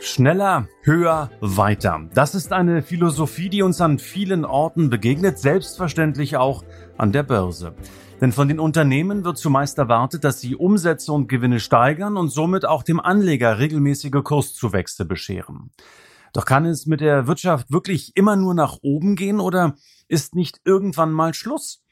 Schneller, 0.00 0.68
höher, 0.82 1.28
weiter. 1.40 2.08
Das 2.14 2.36
ist 2.36 2.52
eine 2.52 2.82
Philosophie, 2.82 3.48
die 3.48 3.62
uns 3.62 3.80
an 3.80 3.98
vielen 3.98 4.44
Orten 4.44 4.90
begegnet, 4.90 5.40
selbstverständlich 5.40 6.36
auch 6.36 6.62
an 6.96 7.10
der 7.10 7.24
Börse. 7.24 7.74
Denn 8.20 8.30
von 8.30 8.46
den 8.46 8.60
Unternehmen 8.60 9.24
wird 9.24 9.38
zumeist 9.38 9.76
erwartet, 9.76 10.22
dass 10.22 10.40
sie 10.40 10.54
Umsätze 10.54 11.12
und 11.12 11.28
Gewinne 11.28 11.58
steigern 11.58 12.16
und 12.16 12.28
somit 12.28 12.64
auch 12.64 12.84
dem 12.84 13.00
Anleger 13.00 13.58
regelmäßige 13.58 14.22
Kurszuwächse 14.22 15.04
bescheren. 15.04 15.72
Doch 16.32 16.44
kann 16.44 16.64
es 16.64 16.86
mit 16.86 17.00
der 17.00 17.26
Wirtschaft 17.26 17.72
wirklich 17.72 18.16
immer 18.16 18.36
nur 18.36 18.54
nach 18.54 18.78
oben 18.82 19.16
gehen 19.16 19.40
oder 19.40 19.74
ist 20.06 20.36
nicht 20.36 20.60
irgendwann 20.64 21.10
mal 21.10 21.34
Schluss? 21.34 21.82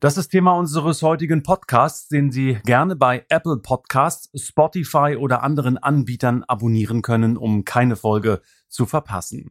Das 0.00 0.16
ist 0.16 0.30
Thema 0.30 0.52
unseres 0.52 1.02
heutigen 1.02 1.42
Podcasts, 1.42 2.08
den 2.08 2.32
Sie 2.32 2.58
gerne 2.64 2.96
bei 2.96 3.26
Apple 3.28 3.58
Podcasts, 3.58 4.30
Spotify 4.34 5.16
oder 5.20 5.42
anderen 5.42 5.76
Anbietern 5.76 6.42
abonnieren 6.44 7.02
können, 7.02 7.36
um 7.36 7.66
keine 7.66 7.96
Folge 7.96 8.40
zu 8.70 8.86
verpassen. 8.86 9.50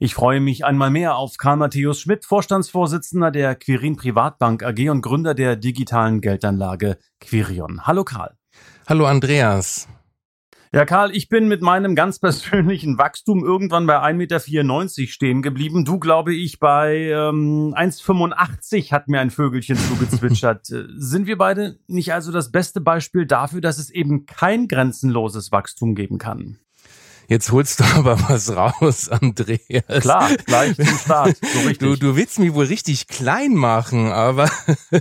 Ich 0.00 0.12
freue 0.12 0.40
mich 0.40 0.64
einmal 0.64 0.90
mehr 0.90 1.14
auf 1.14 1.36
Karl 1.36 1.58
Matthäus 1.58 2.00
Schmidt, 2.00 2.24
Vorstandsvorsitzender 2.24 3.30
der 3.30 3.54
Quirin 3.54 3.94
Privatbank 3.94 4.64
AG 4.64 4.90
und 4.90 5.02
Gründer 5.02 5.34
der 5.34 5.54
digitalen 5.54 6.20
Geldanlage 6.20 6.98
Quirion. 7.20 7.86
Hallo 7.86 8.02
Karl. 8.02 8.36
Hallo 8.88 9.06
Andreas. 9.06 9.86
Ja, 10.72 10.84
Karl, 10.84 11.14
ich 11.14 11.28
bin 11.28 11.48
mit 11.48 11.62
meinem 11.62 11.94
ganz 11.94 12.18
persönlichen 12.20 12.98
Wachstum 12.98 13.44
irgendwann 13.44 13.86
bei 13.86 13.98
1,94 13.98 14.14
Meter 14.14 15.10
stehen 15.10 15.42
geblieben. 15.42 15.84
Du, 15.84 15.98
glaube 15.98 16.34
ich, 16.34 16.58
bei 16.58 16.96
ähm, 16.96 17.74
1,85 17.76 18.92
hat 18.92 19.08
mir 19.08 19.20
ein 19.20 19.30
Vögelchen 19.30 19.76
zugezwitschert. 19.76 20.66
Sind 20.96 21.26
wir 21.26 21.38
beide 21.38 21.78
nicht 21.86 22.12
also 22.12 22.32
das 22.32 22.50
beste 22.50 22.80
Beispiel 22.80 23.26
dafür, 23.26 23.60
dass 23.60 23.78
es 23.78 23.90
eben 23.90 24.26
kein 24.26 24.68
grenzenloses 24.68 25.52
Wachstum 25.52 25.94
geben 25.94 26.18
kann? 26.18 26.58
Jetzt 27.28 27.50
holst 27.50 27.80
du 27.80 27.84
aber 27.94 28.18
was 28.28 28.54
raus, 28.54 29.08
Andreas. 29.08 30.02
Klar, 30.02 30.30
gleich 30.44 30.76
zum 30.76 30.86
Start. 31.04 31.36
So 31.40 31.58
richtig. 31.60 31.78
Du, 31.78 31.96
du 31.96 32.16
willst 32.16 32.38
mich 32.38 32.54
wohl 32.54 32.66
richtig 32.66 33.08
klein 33.08 33.54
machen, 33.54 34.12
aber 34.12 34.50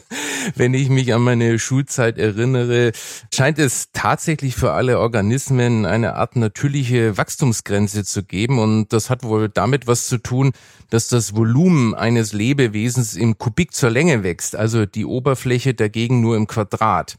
wenn 0.55 0.73
ich 0.73 0.89
mich 0.89 1.13
an 1.13 1.21
meine 1.21 1.59
Schulzeit 1.59 2.17
erinnere, 2.17 2.91
scheint 3.33 3.59
es 3.59 3.89
tatsächlich 3.93 4.55
für 4.55 4.71
alle 4.71 4.99
Organismen 4.99 5.85
eine 5.85 6.15
Art 6.15 6.35
natürliche 6.35 7.17
Wachstumsgrenze 7.17 8.03
zu 8.03 8.23
geben. 8.23 8.59
Und 8.59 8.93
das 8.93 9.09
hat 9.09 9.23
wohl 9.23 9.49
damit 9.49 9.87
was 9.87 10.07
zu 10.07 10.17
tun, 10.17 10.53
dass 10.89 11.07
das 11.07 11.35
Volumen 11.35 11.93
eines 11.93 12.33
Lebewesens 12.33 13.15
im 13.15 13.37
Kubik 13.37 13.73
zur 13.73 13.89
Länge 13.89 14.23
wächst, 14.23 14.55
also 14.55 14.85
die 14.85 15.05
Oberfläche 15.05 15.73
dagegen 15.73 16.21
nur 16.21 16.35
im 16.35 16.47
Quadrat. 16.47 17.17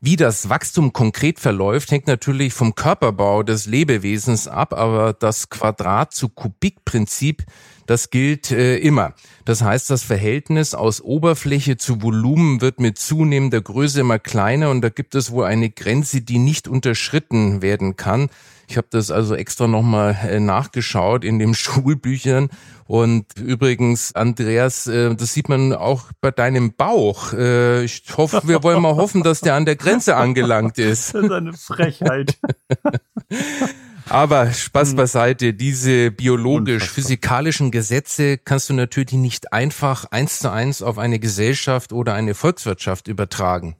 Wie 0.00 0.16
das 0.16 0.50
Wachstum 0.50 0.92
konkret 0.92 1.40
verläuft, 1.40 1.90
hängt 1.90 2.06
natürlich 2.06 2.52
vom 2.52 2.74
Körperbau 2.74 3.42
des 3.42 3.64
Lebewesens 3.66 4.46
ab, 4.48 4.74
aber 4.74 5.14
das 5.14 5.48
Quadrat 5.48 6.12
zu 6.12 6.28
Kubik-Prinzip, 6.28 7.44
das 7.86 8.10
gilt 8.10 8.50
äh, 8.50 8.76
immer. 8.76 9.14
Das 9.44 9.62
heißt, 9.62 9.88
das 9.88 10.02
Verhältnis 10.02 10.74
aus 10.74 11.00
Oberfläche 11.00 11.76
zu 11.76 12.02
Volumen 12.02 12.60
wird 12.60 12.80
mit 12.80 12.98
zunehmender 12.98 13.62
Größe 13.62 14.00
immer 14.00 14.18
kleiner 14.18 14.70
und 14.70 14.82
da 14.82 14.90
gibt 14.90 15.14
es 15.14 15.30
wohl 15.30 15.44
eine 15.46 15.70
Grenze, 15.70 16.20
die 16.20 16.38
nicht 16.38 16.68
unterschritten 16.68 17.62
werden 17.62 17.96
kann. 17.96 18.28
Ich 18.68 18.76
habe 18.76 18.86
das 18.90 19.10
also 19.10 19.34
extra 19.34 19.66
nochmal 19.66 20.16
äh, 20.28 20.40
nachgeschaut 20.40 21.24
in 21.24 21.38
den 21.38 21.54
Schulbüchern. 21.54 22.48
Und 22.86 23.38
übrigens, 23.38 24.14
Andreas, 24.14 24.86
äh, 24.86 25.14
das 25.14 25.32
sieht 25.32 25.48
man 25.48 25.72
auch 25.72 26.10
bei 26.20 26.30
deinem 26.30 26.74
Bauch. 26.74 27.32
Äh, 27.32 27.84
ich 27.84 28.04
hoffe, 28.16 28.42
wir 28.44 28.62
wollen 28.62 28.82
mal 28.82 28.96
hoffen, 28.96 29.22
dass 29.22 29.40
der 29.40 29.54
an 29.54 29.64
der 29.64 29.76
Grenze 29.76 30.16
angelangt 30.16 30.78
ist. 30.78 31.14
Das 31.14 31.24
ist 31.24 31.30
eine 31.30 31.52
Frechheit. 31.54 32.38
Aber 34.08 34.52
Spaß 34.52 34.90
hm. 34.90 34.96
beiseite, 34.96 35.54
diese 35.54 36.10
biologisch-physikalischen 36.10 37.70
Gesetze 37.70 38.36
kannst 38.36 38.68
du 38.68 38.74
natürlich 38.74 39.12
nicht 39.12 39.52
einfach 39.54 40.04
eins 40.10 40.40
zu 40.40 40.50
eins 40.50 40.82
auf 40.82 40.98
eine 40.98 41.18
Gesellschaft 41.18 41.92
oder 41.92 42.12
eine 42.12 42.34
Volkswirtschaft 42.34 43.08
übertragen. 43.08 43.76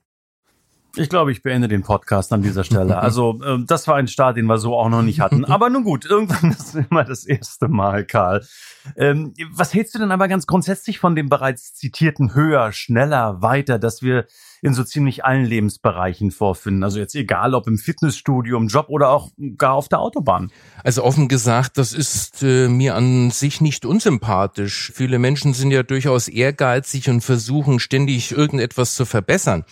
Ich 0.97 1.09
glaube, 1.09 1.32
ich 1.32 1.43
beende 1.43 1.66
den 1.66 1.82
Podcast 1.82 2.32
an 2.32 2.43
dieser 2.43 2.62
Stelle. 2.62 2.99
Also, 2.99 3.41
äh, 3.44 3.59
das 3.66 3.88
war 3.88 3.97
ein 3.97 4.09
Start, 4.09 4.37
den 4.37 4.47
wir 4.47 4.59
so 4.59 4.77
auch 4.77 4.88
noch 4.88 5.03
nicht 5.03 5.21
hatten. 5.21 5.44
Aber 5.55 5.71
nun 5.71 5.84
gut, 5.84 6.05
irgendwann 6.05 6.50
ist 6.59 6.75
immer 6.75 7.05
das 7.05 7.25
erste 7.25 7.69
Mal, 7.69 8.05
Karl. 8.05 8.47
Ähm, 8.97 9.34
was 9.53 9.75
hältst 9.75 9.94
du 9.94 9.99
denn 9.99 10.12
aber 10.12 10.28
ganz 10.28 10.47
grundsätzlich 10.47 10.99
von 10.99 11.16
dem 11.16 11.31
bereits 11.31 11.75
zitierten 11.75 12.34
höher, 12.34 12.71
schneller, 12.72 13.41
weiter, 13.41 13.78
dass 13.78 14.03
wir 14.03 14.27
in 14.60 14.75
so 14.75 14.84
ziemlich 14.84 15.25
allen 15.25 15.47
Lebensbereichen 15.47 16.31
vorfinden? 16.31 16.84
Also 16.84 16.99
jetzt 16.99 17.15
egal, 17.15 17.55
ob 17.55 17.66
im 17.66 17.78
Fitnessstudio, 17.78 18.59
im 18.59 18.69
Job 18.69 18.87
oder 18.91 19.09
auch 19.09 19.31
gar 19.56 19.72
auf 19.72 19.88
der 19.88 20.00
Autobahn. 20.00 20.53
Also 20.82 21.03
offen 21.03 21.28
gesagt, 21.28 21.78
das 21.78 21.94
ist 21.94 22.43
äh, 22.43 22.69
mir 22.69 22.94
an 22.94 23.31
sich 23.31 23.62
nicht 23.62 23.87
unsympathisch. 23.87 24.93
Viele 24.94 25.19
Menschen 25.19 25.55
sind 25.55 25.71
ja 25.71 25.82
durchaus 25.82 26.28
ehrgeizig 26.28 27.09
und 27.09 27.22
versuchen 27.22 27.81
ständig 27.81 28.32
irgendetwas 28.32 28.94
zu 28.97 29.06
verbessern. 29.06 29.65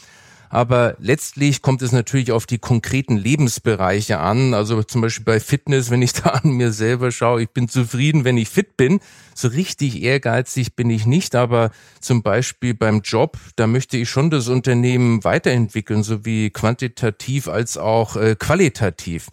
Aber 0.53 0.97
letztlich 1.01 1.63
kommt 1.63 1.81
es 1.81 1.93
natürlich 1.93 2.31
auf 2.31 2.45
die 2.45 2.59
konkreten 2.59 3.17
Lebensbereiche 3.17 4.19
an. 4.19 4.53
Also 4.53 4.83
zum 4.83 5.01
Beispiel 5.01 5.25
bei 5.25 5.41
Fitness, 5.41 5.91
wenn 5.91 6.03
ich 6.03 6.13
da 6.23 6.29
an 6.29 6.51
mir 6.51 6.73
selber 6.73 7.11
schaue, 7.11 7.43
ich 7.43 7.49
bin 7.49 7.71
zufrieden, 7.71 8.27
wenn 8.27 8.37
ich 8.37 8.51
fit 8.51 8.77
bin. 8.77 9.01
So 9.35 9.49
richtig 9.49 10.03
ehrgeizig 10.03 10.77
bin 10.77 10.91
ich 10.91 11.07
nicht, 11.07 11.35
aber 11.37 11.71
zum 12.03 12.23
Beispiel 12.23 12.75
beim 12.75 13.01
Job, 13.01 13.39
da 13.57 13.67
möchte 13.67 13.97
ich 13.97 14.11
schon 14.11 14.29
das 14.29 14.49
Unternehmen 14.49 15.25
weiterentwickeln, 15.25 16.03
sowie 16.03 16.51
quantitativ 16.51 17.49
als 17.49 17.79
auch 17.79 18.17
äh, 18.17 18.37
qualitativ. 18.39 19.29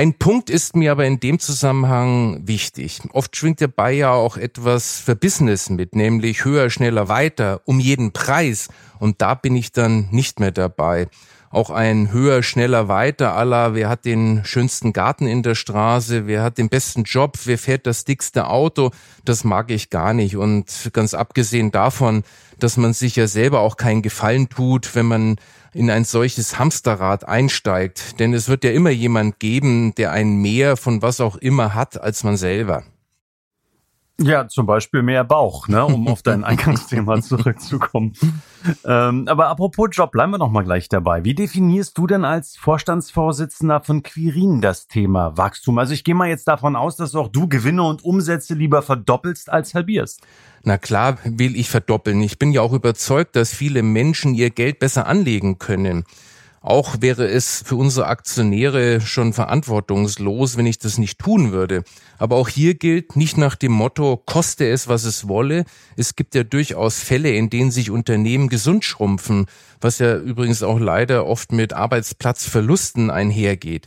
Ein 0.00 0.14
Punkt 0.14 0.48
ist 0.48 0.76
mir 0.76 0.92
aber 0.92 1.04
in 1.04 1.20
dem 1.20 1.38
Zusammenhang 1.38 2.40
wichtig. 2.48 3.02
Oft 3.12 3.36
schwingt 3.36 3.60
dabei 3.60 3.92
ja 3.92 4.12
auch 4.12 4.38
etwas 4.38 4.98
für 4.98 5.14
Business 5.14 5.68
mit, 5.68 5.94
nämlich 5.94 6.46
höher, 6.46 6.70
schneller, 6.70 7.08
weiter, 7.08 7.60
um 7.66 7.78
jeden 7.78 8.10
Preis. 8.10 8.70
Und 8.98 9.20
da 9.20 9.34
bin 9.34 9.54
ich 9.54 9.72
dann 9.72 10.08
nicht 10.10 10.40
mehr 10.40 10.52
dabei. 10.52 11.08
Auch 11.52 11.70
ein 11.70 12.12
höher, 12.12 12.44
schneller, 12.44 12.86
weiter 12.86 13.34
aller, 13.34 13.74
wer 13.74 13.88
hat 13.88 14.04
den 14.04 14.44
schönsten 14.44 14.92
Garten 14.92 15.26
in 15.26 15.42
der 15.42 15.56
Straße, 15.56 16.28
wer 16.28 16.44
hat 16.44 16.58
den 16.58 16.68
besten 16.68 17.02
Job, 17.02 17.36
wer 17.44 17.58
fährt 17.58 17.88
das 17.88 18.04
dickste 18.04 18.46
Auto, 18.46 18.92
das 19.24 19.42
mag 19.42 19.72
ich 19.72 19.90
gar 19.90 20.14
nicht. 20.14 20.36
Und 20.36 20.90
ganz 20.92 21.12
abgesehen 21.12 21.72
davon, 21.72 22.22
dass 22.60 22.76
man 22.76 22.92
sich 22.92 23.16
ja 23.16 23.26
selber 23.26 23.60
auch 23.60 23.76
keinen 23.76 24.02
Gefallen 24.02 24.48
tut, 24.48 24.94
wenn 24.94 25.06
man 25.06 25.36
in 25.72 25.90
ein 25.90 26.04
solches 26.04 26.56
Hamsterrad 26.58 27.26
einsteigt. 27.26 28.20
Denn 28.20 28.32
es 28.32 28.48
wird 28.48 28.62
ja 28.62 28.70
immer 28.70 28.90
jemand 28.90 29.40
geben, 29.40 29.92
der 29.96 30.12
ein 30.12 30.36
Mehr 30.36 30.76
von 30.76 31.02
was 31.02 31.20
auch 31.20 31.34
immer 31.34 31.74
hat 31.74 32.00
als 32.00 32.22
man 32.22 32.36
selber. 32.36 32.84
Ja, 34.22 34.46
zum 34.48 34.66
Beispiel 34.66 35.02
mehr 35.02 35.24
Bauch, 35.24 35.66
ne, 35.66 35.82
um 35.84 36.06
auf 36.06 36.22
dein 36.22 36.44
Eingangsthema 36.44 37.22
zurückzukommen. 37.22 38.12
Ähm, 38.84 39.26
aber 39.26 39.48
apropos 39.48 39.88
Job, 39.92 40.12
bleiben 40.12 40.32
wir 40.32 40.38
noch 40.38 40.50
mal 40.50 40.62
gleich 40.62 40.90
dabei. 40.90 41.24
Wie 41.24 41.34
definierst 41.34 41.96
du 41.96 42.06
denn 42.06 42.26
als 42.26 42.56
Vorstandsvorsitzender 42.58 43.80
von 43.80 44.02
Quirin 44.02 44.60
das 44.60 44.86
Thema 44.86 45.38
Wachstum? 45.38 45.78
Also 45.78 45.94
ich 45.94 46.04
gehe 46.04 46.14
mal 46.14 46.28
jetzt 46.28 46.46
davon 46.48 46.76
aus, 46.76 46.96
dass 46.96 47.14
auch 47.14 47.28
du 47.28 47.48
Gewinne 47.48 47.82
und 47.82 48.04
Umsätze 48.04 48.52
lieber 48.52 48.82
verdoppelst 48.82 49.50
als 49.50 49.72
halbierst. 49.72 50.20
Na 50.64 50.76
klar 50.76 51.16
will 51.24 51.56
ich 51.56 51.70
verdoppeln. 51.70 52.20
Ich 52.20 52.38
bin 52.38 52.52
ja 52.52 52.60
auch 52.60 52.74
überzeugt, 52.74 53.36
dass 53.36 53.54
viele 53.54 53.82
Menschen 53.82 54.34
ihr 54.34 54.50
Geld 54.50 54.80
besser 54.80 55.06
anlegen 55.06 55.58
können. 55.58 56.04
Auch 56.62 56.96
wäre 57.00 57.26
es 57.26 57.62
für 57.64 57.76
unsere 57.76 58.06
Aktionäre 58.08 59.00
schon 59.00 59.32
verantwortungslos, 59.32 60.58
wenn 60.58 60.66
ich 60.66 60.78
das 60.78 60.98
nicht 60.98 61.18
tun 61.18 61.52
würde. 61.52 61.84
Aber 62.18 62.36
auch 62.36 62.48
hier 62.48 62.74
gilt 62.74 63.16
nicht 63.16 63.38
nach 63.38 63.56
dem 63.56 63.72
Motto, 63.72 64.18
koste 64.18 64.68
es, 64.68 64.86
was 64.86 65.04
es 65.04 65.26
wolle. 65.26 65.64
Es 65.96 66.16
gibt 66.16 66.34
ja 66.34 66.44
durchaus 66.44 67.00
Fälle, 67.00 67.30
in 67.30 67.48
denen 67.48 67.70
sich 67.70 67.90
Unternehmen 67.90 68.50
gesund 68.50 68.84
schrumpfen, 68.84 69.46
was 69.80 70.00
ja 70.00 70.18
übrigens 70.18 70.62
auch 70.62 70.78
leider 70.78 71.24
oft 71.24 71.50
mit 71.50 71.72
Arbeitsplatzverlusten 71.72 73.10
einhergeht. 73.10 73.86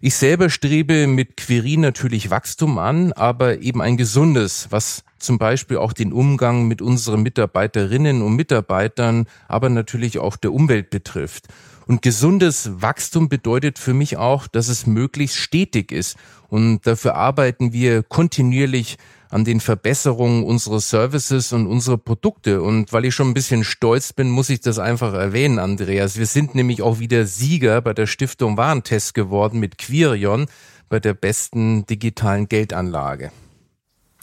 Ich 0.00 0.16
selber 0.16 0.50
strebe 0.50 1.06
mit 1.06 1.36
Query 1.36 1.76
natürlich 1.76 2.30
Wachstum 2.30 2.78
an, 2.78 3.12
aber 3.12 3.60
eben 3.62 3.80
ein 3.80 3.96
gesundes, 3.96 4.68
was 4.70 5.04
zum 5.20 5.38
Beispiel 5.38 5.76
auch 5.76 5.92
den 5.92 6.12
Umgang 6.12 6.66
mit 6.66 6.82
unseren 6.82 7.22
Mitarbeiterinnen 7.22 8.22
und 8.22 8.34
Mitarbeitern, 8.34 9.26
aber 9.46 9.68
natürlich 9.68 10.18
auch 10.18 10.36
der 10.36 10.52
Umwelt 10.52 10.90
betrifft. 10.90 11.46
Und 11.88 12.02
gesundes 12.02 12.82
Wachstum 12.82 13.30
bedeutet 13.30 13.78
für 13.78 13.94
mich 13.94 14.18
auch, 14.18 14.46
dass 14.46 14.68
es 14.68 14.86
möglichst 14.86 15.38
stetig 15.38 15.90
ist. 15.90 16.18
Und 16.48 16.86
dafür 16.86 17.14
arbeiten 17.14 17.72
wir 17.72 18.02
kontinuierlich 18.02 18.98
an 19.30 19.46
den 19.46 19.58
Verbesserungen 19.58 20.44
unserer 20.44 20.80
Services 20.80 21.54
und 21.54 21.66
unserer 21.66 21.96
Produkte. 21.96 22.60
Und 22.60 22.92
weil 22.92 23.06
ich 23.06 23.14
schon 23.14 23.28
ein 23.28 23.34
bisschen 23.34 23.64
stolz 23.64 24.12
bin, 24.12 24.28
muss 24.28 24.50
ich 24.50 24.60
das 24.60 24.78
einfach 24.78 25.14
erwähnen, 25.14 25.58
Andreas. 25.58 26.18
Wir 26.18 26.26
sind 26.26 26.54
nämlich 26.54 26.82
auch 26.82 26.98
wieder 26.98 27.24
Sieger 27.24 27.80
bei 27.80 27.94
der 27.94 28.06
Stiftung 28.06 28.58
Warentest 28.58 29.14
geworden 29.14 29.58
mit 29.58 29.78
Quirion 29.78 30.46
bei 30.90 31.00
der 31.00 31.14
besten 31.14 31.86
digitalen 31.86 32.48
Geldanlage. 32.48 33.32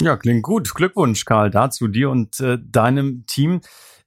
Ja, 0.02 0.18
klingt 0.18 0.44
gut. 0.44 0.74
Glückwunsch, 0.76 1.26
Karl, 1.26 1.50
dazu 1.50 1.88
dir 1.88 2.12
und 2.12 2.40
äh, 2.42 2.60
deinem 2.62 3.26
Team. 3.26 3.62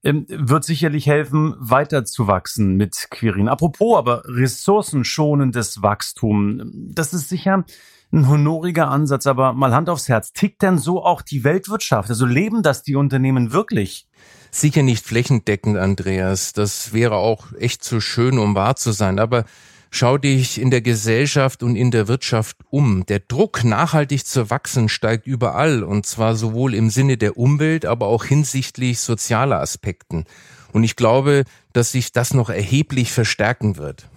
Ähm, 0.08 0.24
wird 0.28 0.64
sicherlich 0.64 1.06
helfen, 1.06 1.54
weiterzuwachsen 1.58 2.76
mit 2.76 3.08
Quirin. 3.10 3.46
Apropos 3.46 3.98
aber 3.98 4.22
ressourcenschonendes 4.24 5.82
Wachstum. 5.82 6.72
Das 6.72 7.12
ist 7.12 7.28
sicher 7.28 7.66
ein 8.10 8.26
honoriger 8.26 8.88
Ansatz, 8.88 9.26
aber 9.26 9.52
mal 9.52 9.74
Hand 9.74 9.90
aufs 9.90 10.08
Herz. 10.08 10.32
Tickt 10.32 10.62
denn 10.62 10.78
so 10.78 11.04
auch 11.04 11.20
die 11.20 11.44
Weltwirtschaft? 11.44 12.08
Also 12.08 12.24
leben 12.24 12.62
das 12.62 12.82
die 12.82 12.96
Unternehmen 12.96 13.52
wirklich? 13.52 14.08
Sicher 14.50 14.82
nicht 14.82 15.04
flächendeckend, 15.04 15.76
Andreas. 15.76 16.54
Das 16.54 16.94
wäre 16.94 17.16
auch 17.16 17.52
echt 17.58 17.84
zu 17.84 18.00
schön, 18.00 18.38
um 18.38 18.54
wahr 18.54 18.76
zu 18.76 18.92
sein. 18.92 19.18
Aber 19.18 19.44
schau 19.90 20.18
dich 20.18 20.60
in 20.60 20.70
der 20.70 20.82
Gesellschaft 20.82 21.62
und 21.62 21.76
in 21.76 21.90
der 21.90 22.08
Wirtschaft 22.08 22.56
um. 22.70 23.04
Der 23.06 23.20
Druck, 23.20 23.64
nachhaltig 23.64 24.26
zu 24.26 24.50
wachsen, 24.50 24.88
steigt 24.88 25.26
überall. 25.26 25.82
Und 25.82 26.06
zwar 26.06 26.36
sowohl 26.36 26.74
im 26.74 26.90
Sinne 26.90 27.16
der 27.16 27.36
Umwelt, 27.36 27.86
aber 27.86 28.06
auch 28.06 28.24
hinsichtlich 28.24 29.00
sozialer 29.00 29.60
Aspekten. 29.60 30.24
Und 30.72 30.84
ich 30.84 30.96
glaube, 30.96 31.44
dass 31.72 31.92
sich 31.92 32.12
das 32.12 32.34
noch 32.34 32.50
erheblich 32.50 33.12
verstärken 33.12 33.76
wird. 33.76 34.08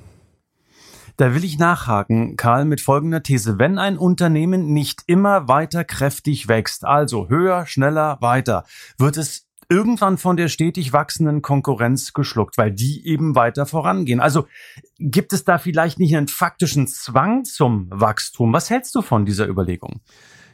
Da 1.18 1.36
will 1.36 1.44
ich 1.44 1.60
nachhaken, 1.60 2.36
Karl, 2.36 2.66
mit 2.66 2.82
folgender 2.82 3.22
These. 3.22 3.60
Wenn 3.60 3.78
ein 3.78 3.98
Unternehmen 3.98 4.74
nicht 4.74 5.04
immer 5.06 5.48
weiter 5.48 5.84
kräftig 5.84 6.48
wächst, 6.48 6.84
also 6.86 7.30
höher, 7.30 7.66
schneller, 7.68 8.18
weiter, 8.22 8.66
wird 8.98 9.18
es 9.18 9.46
irgendwann 9.72 10.18
von 10.18 10.36
der 10.36 10.50
stetig 10.50 10.92
wachsenden 10.92 11.42
Konkurrenz 11.42 12.12
geschluckt, 12.12 12.58
weil 12.58 12.72
die 12.72 13.08
eben 13.08 13.36
weiter 13.36 13.66
vorangehen. 13.66 14.20
Also 14.20 14.48
gibt 15.00 15.32
es 15.32 15.46
da 15.46 15.58
vielleicht 15.58 15.98
nicht 15.98 16.16
einen 16.16 16.28
faktischen 16.28 16.88
Zwang 16.88 17.46
zum 17.46 17.88
Wachstum? 17.90 18.52
Was 18.52 18.70
hältst 18.70 18.94
du 18.96 19.02
von 19.02 19.26
dieser 19.26 19.48
Überlegung? 19.48 20.02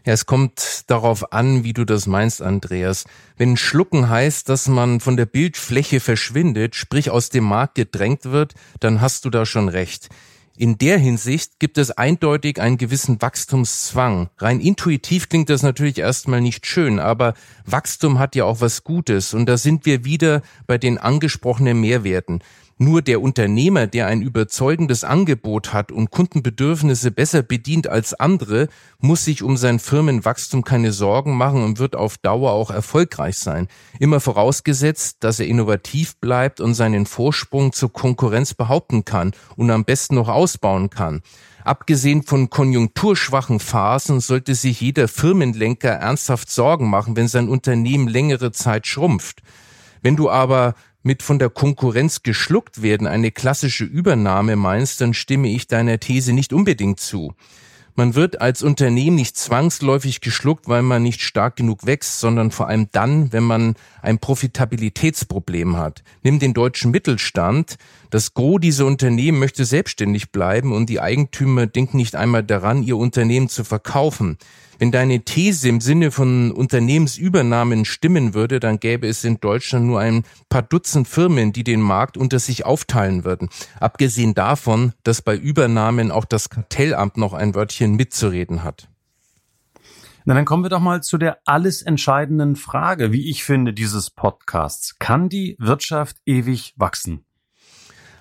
Ja, 0.05 0.13
es 0.13 0.27
kommt 0.27 0.83
darauf 0.87 1.33
an, 1.33 1.63
wie 1.63 1.73
du 1.73 1.83
das 1.83 2.05
meinst, 2.05 2.43
Andreas. 2.43 3.05
Wenn 3.37 3.57
Schlucken 3.57 4.07
heißt, 4.07 4.47
dass 4.49 4.67
man 4.67 4.99
von 4.99 5.17
der 5.17 5.25
Bildfläche 5.25 5.99
verschwindet, 5.99 6.75
sprich 6.75 7.09
aus 7.09 7.29
dem 7.29 7.43
Markt 7.43 7.73
gedrängt 7.73 8.25
wird, 8.25 8.53
dann 8.79 9.01
hast 9.01 9.25
du 9.25 9.31
da 9.31 9.47
schon 9.47 9.67
recht. 9.67 10.09
In 10.59 10.80
der 10.80 10.98
Hinsicht 10.98 11.59
gibt 11.59 11.77
es 11.77 11.92
eindeutig 11.92 12.59
einen 12.59 12.80
gewissen 12.80 13.21
Wachstumszwang. 13.21 14.30
Rein 14.39 14.59
intuitiv 14.59 15.30
klingt 15.30 15.51
das 15.51 15.62
natürlich 15.62 16.00
erstmal 16.00 16.42
nicht 16.42 16.65
schön, 16.65 17.00
aber 17.00 17.36
Wachstum 17.68 18.18
hat 18.18 18.36
ja 18.36 18.45
auch 18.45 18.59
was 18.59 18.83
Gutes 18.83 19.36
und 19.36 19.45
da 19.45 19.57
sind 19.57 19.86
wir 19.86 20.04
wieder 20.04 20.42
bei 20.65 20.80
den 20.80 20.98
angesprochenen 20.98 21.80
Mehrwerten. 21.80 22.39
Nur 22.79 23.01
der 23.01 23.24
Unternehmer, 23.24 23.88
der 23.88 24.06
ein 24.06 24.21
überzeugendes 24.21 25.03
Angebot 25.03 25.74
hat 25.74 25.91
und 25.91 26.12
Kundenbedürfnisse 26.12 27.09
besser 27.09 27.41
bedient 27.41 27.88
als 27.88 28.13
andere, 28.13 28.68
muss 29.00 29.25
sich 29.25 29.41
um 29.41 29.57
sein 29.57 29.79
Firmenwachstum 29.79 30.63
keine 30.63 30.91
Sorgen 30.91 31.35
machen 31.35 31.63
und 31.63 31.79
wird 31.79 31.95
auf 31.95 32.19
Dauer 32.19 32.51
auch 32.51 32.69
erfolgreich 32.69 33.39
sein. 33.39 33.68
Immer 34.00 34.19
vorausgesetzt, 34.19 35.18
dass 35.21 35.39
er 35.39 35.47
innovativ 35.47 36.18
bleibt 36.18 36.62
und 36.62 36.75
seinen 36.75 37.07
Vorsprung 37.07 37.74
zur 37.74 37.91
Konkurrenz 37.91 38.53
behaupten 38.53 39.06
kann 39.06 39.31
und 39.56 39.71
am 39.71 39.83
besten 39.83 40.13
noch 40.13 40.30
ausbauen 40.30 40.91
kann. 40.91 41.23
Abgesehen 41.63 42.21
von 42.21 42.51
konjunkturschwachen 42.51 43.59
Phasen 43.59 44.19
sollte 44.19 44.53
sich 44.53 44.80
jeder 44.81 45.07
Firmenlenker 45.07 45.89
ernsthaft 45.89 46.51
Sorgen 46.51 46.91
machen, 46.91 47.15
wenn 47.15 47.27
sein 47.27 47.50
Unternehmen 47.50 48.07
längere 48.07 48.51
Zeit 48.51 48.85
schrumpft. 48.85 49.41
Wenn 50.01 50.15
du 50.15 50.30
aber 50.30 50.75
mit 51.07 51.24
von 51.24 51.39
der 51.39 51.50
Konkurrenz 51.50 52.21
geschluckt 52.21 52.81
werden 52.81 53.07
eine 53.07 53.31
klassische 53.31 53.86
Übernahme 53.86 54.57
meinst, 54.57 55.00
dann 55.00 55.13
stimme 55.13 55.48
ich 55.48 55.65
deiner 55.65 56.00
These 56.00 56.33
nicht 56.33 56.51
unbedingt 56.51 57.00
zu. 57.00 57.33
Man 57.95 58.13
wird 58.13 58.42
als 58.42 58.62
Unternehmen 58.62 59.15
nicht 59.15 59.38
zwangsläufig 59.38 60.21
geschluckt, 60.21 60.68
weil 60.68 60.83
man 60.83 61.01
nicht 61.01 61.21
stark 61.21 61.56
genug 61.56 61.86
wächst, 61.86 62.19
sondern 62.19 62.51
vor 62.51 62.68
allem 62.68 62.89
dann, 62.92 63.31
wenn 63.33 63.44
man 63.44 63.74
ein 64.04 64.19
Profitabilitätsproblem 64.19 65.77
hat. 65.77 66.04
Nimm 66.21 66.38
den 66.38 66.54
deutschen 66.54 66.92
Mittelstand. 66.92 67.77
Das 68.09 68.33
Gros 68.33 68.59
dieser 68.62 68.86
Unternehmen 68.86 69.39
möchte 69.39 69.65
selbstständig 69.65 70.31
bleiben 70.31 70.71
und 70.71 70.89
die 70.89 71.01
Eigentümer 71.01 71.68
denken 71.68 71.98
nicht 71.98 72.15
einmal 72.15 72.44
daran, 72.44 72.83
ihr 72.83 72.98
Unternehmen 72.98 73.50
zu 73.50 73.63
verkaufen. 73.63 74.38
Wenn 74.80 74.92
deine 74.92 75.21
These 75.21 75.68
im 75.68 75.81
Sinne 75.81 76.12
von 76.12 76.51
Unternehmensübernahmen 76.51 77.83
stimmen 77.83 78.33
würde, 78.33 78.59
dann 78.59 78.80
gäbe 78.80 79.07
es 79.07 79.24
in 79.24 79.39
Deutschland 79.39 79.88
nur 79.88 80.00
ein 80.00 80.24
paar 80.50 80.62
Dutzend 80.62 81.07
Firmen, 81.07 81.51
die 81.51 81.63
den 81.63 81.81
Markt 81.81 82.15
unter 82.15 82.39
sich 82.39 82.65
aufteilen 82.65 83.25
würden. 83.25 83.50
Abgesehen 83.80 84.36
davon, 84.36 84.94
dass 85.04 85.21
bei 85.21 85.36
Übernahmen 85.36 86.12
auch 86.12 86.25
das 86.25 86.50
Kartellamt 86.50 87.18
noch 87.18 87.33
ein 87.33 87.56
Wörtchen 87.56 87.95
mitzureden 87.95 88.63
hat. 88.63 88.88
Na, 90.25 90.33
dann 90.33 90.45
kommen 90.45 90.63
wir 90.63 90.69
doch 90.69 90.81
mal 90.81 91.01
zu 91.01 91.18
der 91.18 91.39
alles 91.45 91.81
entscheidenden 91.81 92.56
Frage, 92.56 93.12
wie 93.12 93.30
ich 93.30 93.44
finde, 93.44 93.74
dieses 93.74 94.09
Podcasts. 94.12 95.00
Kann 95.00 95.30
die 95.30 95.56
Wirtschaft 95.57 96.18
ewig 96.25 96.74
wachsen? 96.75 97.24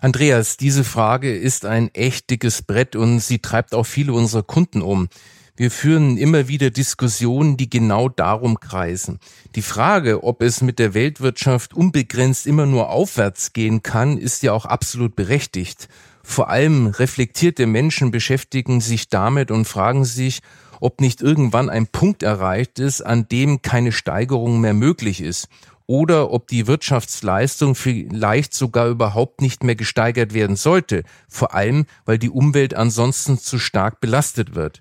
Andreas, 0.01 0.57
diese 0.57 0.85
Frage 0.85 1.35
ist 1.35 1.65
ein 1.65 1.93
echt 1.95 2.29
dickes 2.29 2.63
Brett 2.63 2.97
und 2.97 3.21
sie 3.21 3.39
treibt 3.39 3.75
auch 3.75 3.87
viele 3.87 4.13
unserer 4.13 4.43
Kunden 4.43 4.83
um. 4.83 5.09
Wir 5.57 5.71
führen 5.71 6.19
immer 6.19 6.49
wieder 6.49 6.69
Diskussionen, 6.69 7.57
die 7.57 7.71
genau 7.71 8.11
darum 8.11 8.61
kreisen. 8.61 9.21
Die 9.55 9.63
Frage, 9.63 10.23
ob 10.23 10.43
es 10.43 10.61
mit 10.61 10.79
der 10.79 10.93
Weltwirtschaft 10.93 11.73
unbegrenzt 11.73 12.47
immer 12.47 12.67
nur 12.67 12.91
aufwärts 12.91 13.55
gehen 13.55 13.83
kann, 13.83 14.19
ist 14.19 14.43
ja 14.43 14.53
auch 14.53 14.67
absolut 14.67 15.17
berechtigt. 15.17 15.89
Vor 16.23 16.51
allem 16.51 16.89
reflektierte 16.89 17.67
Menschen 17.67 18.11
beschäftigen 18.11 18.83
sich 18.83 19.09
damit 19.09 19.51
und 19.51 19.65
fragen 19.65 20.05
sich, 20.05 20.41
ob 20.79 21.01
nicht 21.01 21.23
irgendwann 21.23 21.71
ein 21.71 21.87
Punkt 21.87 22.23
erreicht 22.23 22.79
ist, 22.79 23.01
an 23.01 23.27
dem 23.29 23.63
keine 23.63 23.93
Steigerung 23.93 24.61
mehr 24.61 24.75
möglich 24.75 25.23
ist 25.23 25.49
oder 25.87 26.33
ob 26.33 26.49
die 26.49 26.67
Wirtschaftsleistung 26.67 27.75
vielleicht 27.75 28.55
sogar 28.55 28.89
überhaupt 28.89 29.41
nicht 29.41 29.63
mehr 29.63 29.77
gesteigert 29.77 30.35
werden 30.35 30.57
sollte, 30.57 31.05
vor 31.29 31.55
allem 31.55 31.87
weil 32.05 32.19
die 32.19 32.31
Umwelt 32.31 32.75
ansonsten 32.75 33.39
zu 33.39 33.59
stark 33.59 34.01
belastet 34.01 34.55
wird. 34.55 34.81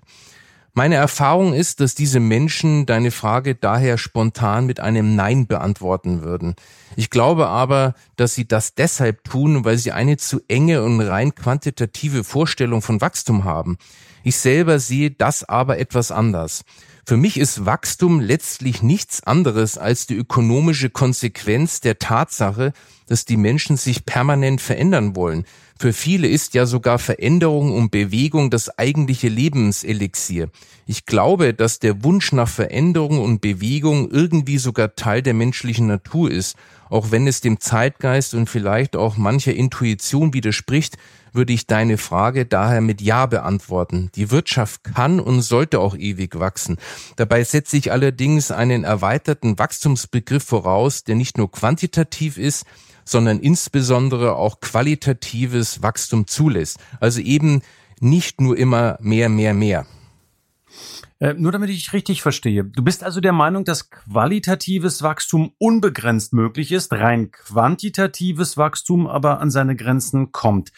Meine 0.78 0.96
Erfahrung 0.96 1.54
ist, 1.54 1.80
dass 1.80 1.94
diese 1.94 2.20
Menschen 2.20 2.84
deine 2.84 3.10
Frage 3.10 3.54
daher 3.54 3.96
spontan 3.96 4.66
mit 4.66 4.78
einem 4.78 5.16
Nein 5.16 5.46
beantworten 5.46 6.20
würden. 6.20 6.54
Ich 6.96 7.08
glaube 7.08 7.46
aber, 7.46 7.94
dass 8.16 8.34
sie 8.34 8.46
das 8.46 8.74
deshalb 8.74 9.24
tun, 9.24 9.64
weil 9.64 9.78
sie 9.78 9.92
eine 9.92 10.18
zu 10.18 10.42
enge 10.48 10.82
und 10.82 11.00
rein 11.00 11.34
quantitative 11.34 12.24
Vorstellung 12.24 12.82
von 12.82 13.00
Wachstum 13.00 13.44
haben. 13.44 13.78
Ich 14.22 14.36
selber 14.36 14.78
sehe 14.78 15.10
das 15.10 15.44
aber 15.44 15.78
etwas 15.78 16.10
anders. 16.10 16.62
Für 17.08 17.16
mich 17.16 17.38
ist 17.38 17.64
Wachstum 17.64 18.18
letztlich 18.18 18.82
nichts 18.82 19.22
anderes 19.22 19.78
als 19.78 20.08
die 20.08 20.16
ökonomische 20.16 20.90
Konsequenz 20.90 21.80
der 21.80 22.00
Tatsache, 22.00 22.72
dass 23.06 23.24
die 23.24 23.36
Menschen 23.36 23.76
sich 23.76 24.04
permanent 24.04 24.60
verändern 24.60 25.14
wollen. 25.14 25.44
Für 25.78 25.92
viele 25.92 26.26
ist 26.26 26.54
ja 26.54 26.64
sogar 26.64 26.98
Veränderung 26.98 27.74
und 27.74 27.90
Bewegung 27.90 28.48
das 28.48 28.78
eigentliche 28.78 29.28
Lebenselixier. 29.28 30.48
Ich 30.86 31.04
glaube, 31.04 31.52
dass 31.52 31.80
der 31.80 32.02
Wunsch 32.02 32.32
nach 32.32 32.48
Veränderung 32.48 33.18
und 33.18 33.42
Bewegung 33.42 34.10
irgendwie 34.10 34.56
sogar 34.56 34.96
Teil 34.96 35.20
der 35.20 35.34
menschlichen 35.34 35.86
Natur 35.86 36.30
ist. 36.30 36.56
Auch 36.88 37.10
wenn 37.10 37.26
es 37.26 37.42
dem 37.42 37.60
Zeitgeist 37.60 38.32
und 38.32 38.48
vielleicht 38.48 38.96
auch 38.96 39.18
mancher 39.18 39.52
Intuition 39.52 40.32
widerspricht, 40.32 40.96
würde 41.32 41.52
ich 41.52 41.66
deine 41.66 41.98
Frage 41.98 42.46
daher 42.46 42.80
mit 42.80 43.02
Ja 43.02 43.26
beantworten. 43.26 44.10
Die 44.14 44.30
Wirtschaft 44.30 44.82
kann 44.82 45.20
und 45.20 45.42
sollte 45.42 45.80
auch 45.80 45.94
ewig 45.94 46.38
wachsen. 46.38 46.78
Dabei 47.16 47.44
setze 47.44 47.76
ich 47.76 47.92
allerdings 47.92 48.50
einen 48.50 48.84
erweiterten 48.84 49.58
Wachstumsbegriff 49.58 50.44
voraus, 50.44 51.04
der 51.04 51.16
nicht 51.16 51.36
nur 51.36 51.50
quantitativ 51.50 52.38
ist, 52.38 52.64
sondern 53.06 53.40
insbesondere 53.40 54.36
auch 54.36 54.60
qualitatives 54.60 55.82
Wachstum 55.82 56.26
zulässt. 56.26 56.78
Also 57.00 57.20
eben 57.20 57.62
nicht 58.00 58.40
nur 58.40 58.58
immer 58.58 58.98
mehr, 59.00 59.30
mehr, 59.30 59.54
mehr. 59.54 59.86
Äh, 61.18 61.32
nur 61.34 61.50
damit 61.50 61.70
ich 61.70 61.94
richtig 61.94 62.20
verstehe. 62.20 62.64
Du 62.64 62.82
bist 62.82 63.02
also 63.02 63.20
der 63.20 63.32
Meinung, 63.32 63.64
dass 63.64 63.88
qualitatives 63.88 65.02
Wachstum 65.02 65.52
unbegrenzt 65.56 66.34
möglich 66.34 66.72
ist, 66.72 66.92
rein 66.92 67.30
quantitatives 67.30 68.58
Wachstum 68.58 69.06
aber 69.06 69.40
an 69.40 69.50
seine 69.50 69.76
Grenzen 69.76 70.32
kommt. 70.32 70.72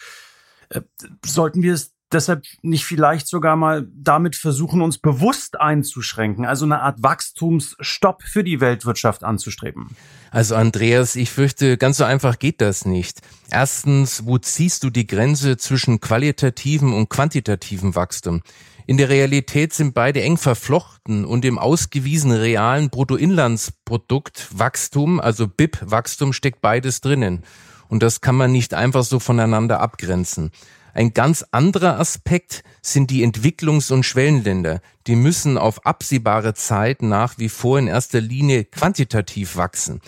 Äh, 0.69 0.81
sollten 1.25 1.61
wir 1.61 1.73
es 1.73 1.93
deshalb 2.11 2.43
nicht 2.61 2.85
vielleicht 2.85 3.27
sogar 3.27 3.55
mal 3.55 3.87
damit 3.93 4.35
versuchen, 4.35 4.81
uns 4.81 4.97
bewusst 4.97 5.59
einzuschränken, 5.59 6.45
also 6.45 6.65
eine 6.65 6.81
Art 6.81 7.01
Wachstumsstopp 7.01 8.23
für 8.23 8.43
die 8.43 8.59
Weltwirtschaft 8.59 9.23
anzustreben? 9.23 9.89
Also 10.31 10.55
Andreas, 10.55 11.15
ich 11.15 11.31
fürchte, 11.31 11.77
ganz 11.77 11.97
so 11.97 12.03
einfach 12.03 12.39
geht 12.39 12.61
das 12.61 12.85
nicht. 12.85 13.21
Erstens, 13.49 14.25
wo 14.25 14.37
ziehst 14.37 14.83
du 14.83 14.89
die 14.89 15.07
Grenze 15.07 15.57
zwischen 15.57 15.99
qualitativen 15.99 16.93
und 16.93 17.09
quantitativen 17.09 17.95
Wachstum? 17.95 18.41
In 18.89 18.97
der 18.97 19.09
Realität 19.09 19.71
sind 19.71 19.93
beide 19.93 20.21
eng 20.23 20.37
verflochten 20.37 21.23
und 21.23 21.45
im 21.45 21.59
ausgewiesenen 21.59 22.39
realen 22.39 22.89
Bruttoinlandsprodukt 22.89 24.47
Wachstum, 24.57 25.19
also 25.19 25.47
BIP-Wachstum, 25.47 26.33
steckt 26.33 26.61
beides 26.61 26.99
drinnen. 26.99 27.43
Und 27.87 28.01
das 28.01 28.21
kann 28.21 28.35
man 28.35 28.51
nicht 28.51 28.73
einfach 28.73 29.03
so 29.03 29.19
voneinander 29.19 29.79
abgrenzen. 29.79 30.51
Ein 30.99 31.13
ganz 31.13 31.45
anderer 31.51 31.97
Aspekt 31.97 32.61
sind 32.81 33.09
die 33.09 33.25
Entwicklungs- 33.25 33.89
und 33.89 34.03
Schwellenländer. 34.03 34.81
Die 35.07 35.15
müssen 35.15 35.57
auf 35.57 35.85
absehbare 35.85 36.55
Zeit 36.55 37.01
nach 37.03 37.37
wie 37.37 37.47
vor 37.47 37.79
in 37.79 37.87
erster 37.87 38.19
Linie 38.19 38.65
quantitativ 38.65 39.55
wachsen. 39.55 40.01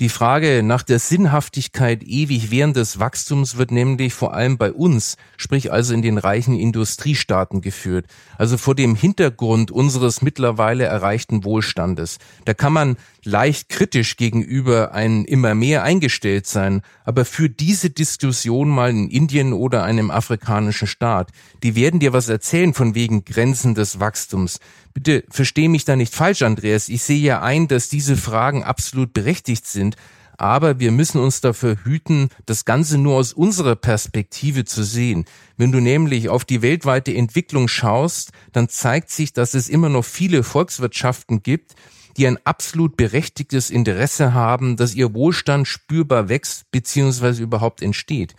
Die 0.00 0.08
Frage 0.08 0.62
nach 0.62 0.84
der 0.84 1.00
Sinnhaftigkeit 1.00 2.02
ewig 2.02 2.50
während 2.50 2.76
des 2.76 2.98
Wachstums 2.98 3.58
wird 3.58 3.72
nämlich 3.72 4.14
vor 4.14 4.32
allem 4.32 4.56
bei 4.56 4.72
uns, 4.72 5.16
sprich 5.36 5.70
also 5.70 5.92
in 5.92 6.00
den 6.00 6.16
reichen 6.16 6.54
Industriestaaten 6.58 7.60
geführt, 7.60 8.06
also 8.38 8.56
vor 8.56 8.74
dem 8.74 8.94
Hintergrund 8.94 9.70
unseres 9.70 10.22
mittlerweile 10.22 10.84
erreichten 10.84 11.44
Wohlstandes. 11.44 12.18
Da 12.46 12.54
kann 12.54 12.72
man 12.72 12.96
leicht 13.24 13.68
kritisch 13.68 14.16
gegenüber 14.16 14.92
ein 14.92 15.24
immer 15.24 15.54
mehr 15.54 15.82
eingestellt 15.82 16.46
sein, 16.46 16.82
aber 17.04 17.24
für 17.24 17.50
diese 17.50 17.90
Diskussion 17.90 18.68
mal 18.68 18.90
in 18.90 19.10
Indien 19.10 19.52
oder 19.52 19.84
einem 19.84 20.10
afrikanischen 20.10 20.86
Staat, 20.88 21.30
die 21.62 21.74
werden 21.74 22.00
dir 22.00 22.12
was 22.12 22.28
erzählen 22.28 22.74
von 22.74 22.94
wegen 22.94 23.24
Grenzen 23.24 23.74
des 23.74 24.00
Wachstums. 24.00 24.60
Bitte 24.94 25.24
versteh 25.30 25.68
mich 25.68 25.84
da 25.84 25.96
nicht 25.96 26.14
falsch, 26.14 26.42
Andreas. 26.42 26.88
Ich 26.88 27.02
sehe 27.02 27.20
ja 27.20 27.42
ein, 27.42 27.68
dass 27.68 27.88
diese 27.88 28.16
Fragen 28.16 28.64
absolut 28.64 29.12
berechtigt 29.12 29.66
sind, 29.66 29.96
aber 30.38 30.78
wir 30.78 30.92
müssen 30.92 31.20
uns 31.20 31.40
dafür 31.40 31.76
hüten, 31.84 32.28
das 32.46 32.64
Ganze 32.64 32.96
nur 32.96 33.16
aus 33.16 33.32
unserer 33.32 33.74
Perspektive 33.74 34.64
zu 34.64 34.84
sehen. 34.84 35.24
Wenn 35.56 35.72
du 35.72 35.80
nämlich 35.80 36.28
auf 36.28 36.44
die 36.44 36.62
weltweite 36.62 37.12
Entwicklung 37.12 37.66
schaust, 37.66 38.30
dann 38.52 38.68
zeigt 38.68 39.10
sich, 39.10 39.32
dass 39.32 39.54
es 39.54 39.68
immer 39.68 39.88
noch 39.88 40.04
viele 40.04 40.44
Volkswirtschaften 40.44 41.42
gibt, 41.42 41.74
die 42.18 42.26
ein 42.26 42.38
absolut 42.44 42.96
berechtigtes 42.96 43.70
Interesse 43.70 44.34
haben, 44.34 44.76
dass 44.76 44.94
ihr 44.94 45.14
Wohlstand 45.14 45.68
spürbar 45.68 46.28
wächst 46.28 46.70
bzw. 46.72 47.42
überhaupt 47.42 47.80
entsteht. 47.80 48.34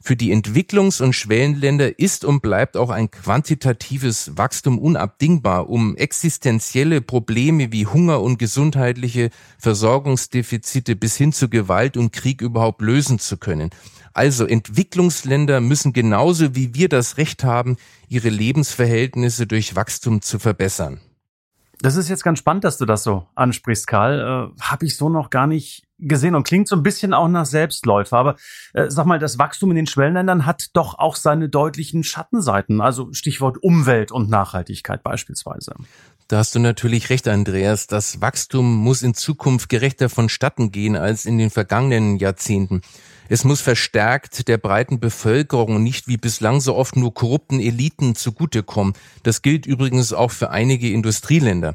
Für 0.00 0.14
die 0.14 0.32
Entwicklungs- 0.32 1.02
und 1.02 1.14
Schwellenländer 1.14 1.98
ist 1.98 2.24
und 2.24 2.40
bleibt 2.40 2.76
auch 2.76 2.90
ein 2.90 3.10
quantitatives 3.10 4.36
Wachstum 4.36 4.78
unabdingbar, 4.78 5.68
um 5.68 5.96
existenzielle 5.96 7.00
Probleme 7.00 7.72
wie 7.72 7.86
Hunger 7.86 8.22
und 8.22 8.38
gesundheitliche 8.38 9.30
Versorgungsdefizite 9.58 10.94
bis 10.94 11.16
hin 11.16 11.32
zu 11.32 11.48
Gewalt 11.48 11.96
und 11.96 12.12
Krieg 12.12 12.40
überhaupt 12.40 12.82
lösen 12.82 13.18
zu 13.18 13.36
können. 13.36 13.70
Also 14.12 14.46
Entwicklungsländer 14.46 15.60
müssen 15.60 15.92
genauso 15.92 16.54
wie 16.54 16.72
wir 16.72 16.88
das 16.88 17.18
Recht 17.18 17.42
haben, 17.42 17.76
ihre 18.08 18.28
Lebensverhältnisse 18.28 19.48
durch 19.48 19.74
Wachstum 19.74 20.22
zu 20.22 20.38
verbessern. 20.38 21.00
Das 21.80 21.96
ist 21.96 22.08
jetzt 22.08 22.24
ganz 22.24 22.38
spannend, 22.38 22.64
dass 22.64 22.78
du 22.78 22.86
das 22.86 23.02
so 23.02 23.26
ansprichst, 23.34 23.86
Karl. 23.86 24.52
Äh, 24.58 24.62
Habe 24.62 24.86
ich 24.86 24.96
so 24.96 25.08
noch 25.08 25.30
gar 25.30 25.46
nicht 25.46 25.86
gesehen 25.98 26.34
und 26.34 26.44
klingt 26.44 26.68
so 26.68 26.76
ein 26.76 26.82
bisschen 26.82 27.14
auch 27.14 27.28
nach 27.28 27.46
Selbstläufer. 27.46 28.16
Aber 28.16 28.36
äh, 28.74 28.90
sag 28.90 29.06
mal, 29.06 29.18
das 29.18 29.38
Wachstum 29.38 29.70
in 29.70 29.76
den 29.76 29.86
Schwellenländern 29.86 30.46
hat 30.46 30.70
doch 30.72 30.98
auch 30.98 31.16
seine 31.16 31.48
deutlichen 31.48 32.02
Schattenseiten. 32.02 32.80
Also 32.80 33.12
Stichwort 33.12 33.62
Umwelt 33.62 34.12
und 34.12 34.30
Nachhaltigkeit 34.30 35.02
beispielsweise. 35.02 35.74
Da 36.28 36.38
hast 36.38 36.54
du 36.54 36.58
natürlich 36.58 37.08
recht, 37.10 37.28
Andreas. 37.28 37.86
Das 37.86 38.20
Wachstum 38.20 38.76
muss 38.76 39.02
in 39.02 39.14
Zukunft 39.14 39.68
gerechter 39.68 40.08
vonstatten 40.08 40.72
gehen 40.72 40.96
als 40.96 41.24
in 41.24 41.38
den 41.38 41.50
vergangenen 41.50 42.16
Jahrzehnten. 42.16 42.82
Es 43.28 43.44
muss 43.44 43.60
verstärkt 43.60 44.48
der 44.48 44.58
breiten 44.58 45.00
Bevölkerung 45.00 45.76
und 45.76 45.82
nicht 45.82 46.06
wie 46.06 46.16
bislang 46.16 46.60
so 46.60 46.76
oft 46.76 46.96
nur 46.96 47.12
korrupten 47.12 47.60
Eliten 47.60 48.14
zugutekommen. 48.14 48.94
Das 49.22 49.42
gilt 49.42 49.66
übrigens 49.66 50.12
auch 50.12 50.30
für 50.30 50.50
einige 50.50 50.90
Industrieländer. 50.90 51.74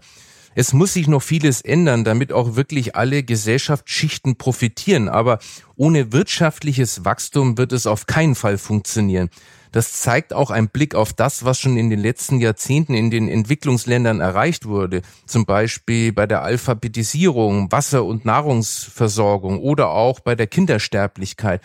Es 0.54 0.74
muss 0.74 0.94
sich 0.94 1.08
noch 1.08 1.22
vieles 1.22 1.62
ändern, 1.62 2.04
damit 2.04 2.34
auch 2.34 2.56
wirklich 2.56 2.96
alle 2.96 3.24
Gesellschaftsschichten 3.24 4.36
profitieren. 4.36 5.08
Aber 5.08 5.40
ohne 5.76 6.12
wirtschaftliches 6.12 7.06
Wachstum 7.06 7.58
wird 7.58 7.72
es 7.72 7.88
auf 7.88 8.06
keinen 8.06 8.36
Fall 8.36 8.58
funktionieren. 8.58 9.30
Das 9.72 9.94
zeigt 9.94 10.34
auch 10.34 10.52
ein 10.52 10.68
Blick 10.68 10.96
auf 10.96 11.14
das, 11.14 11.46
was 11.46 11.60
schon 11.60 11.78
in 11.78 11.90
den 11.90 12.00
letzten 12.00 12.40
Jahrzehnten 12.40 12.94
in 12.94 13.10
den 13.10 13.30
Entwicklungsländern 13.30 14.20
erreicht 14.20 14.66
wurde. 14.66 15.02
Zum 15.26 15.46
Beispiel 15.46 16.12
bei 16.12 16.28
der 16.28 16.42
Alphabetisierung, 16.42 17.72
Wasser- 17.72 18.04
und 18.04 18.26
Nahrungsversorgung 18.26 19.60
oder 19.60 19.90
auch 19.90 20.20
bei 20.20 20.36
der 20.36 20.48
Kindersterblichkeit. 20.48 21.62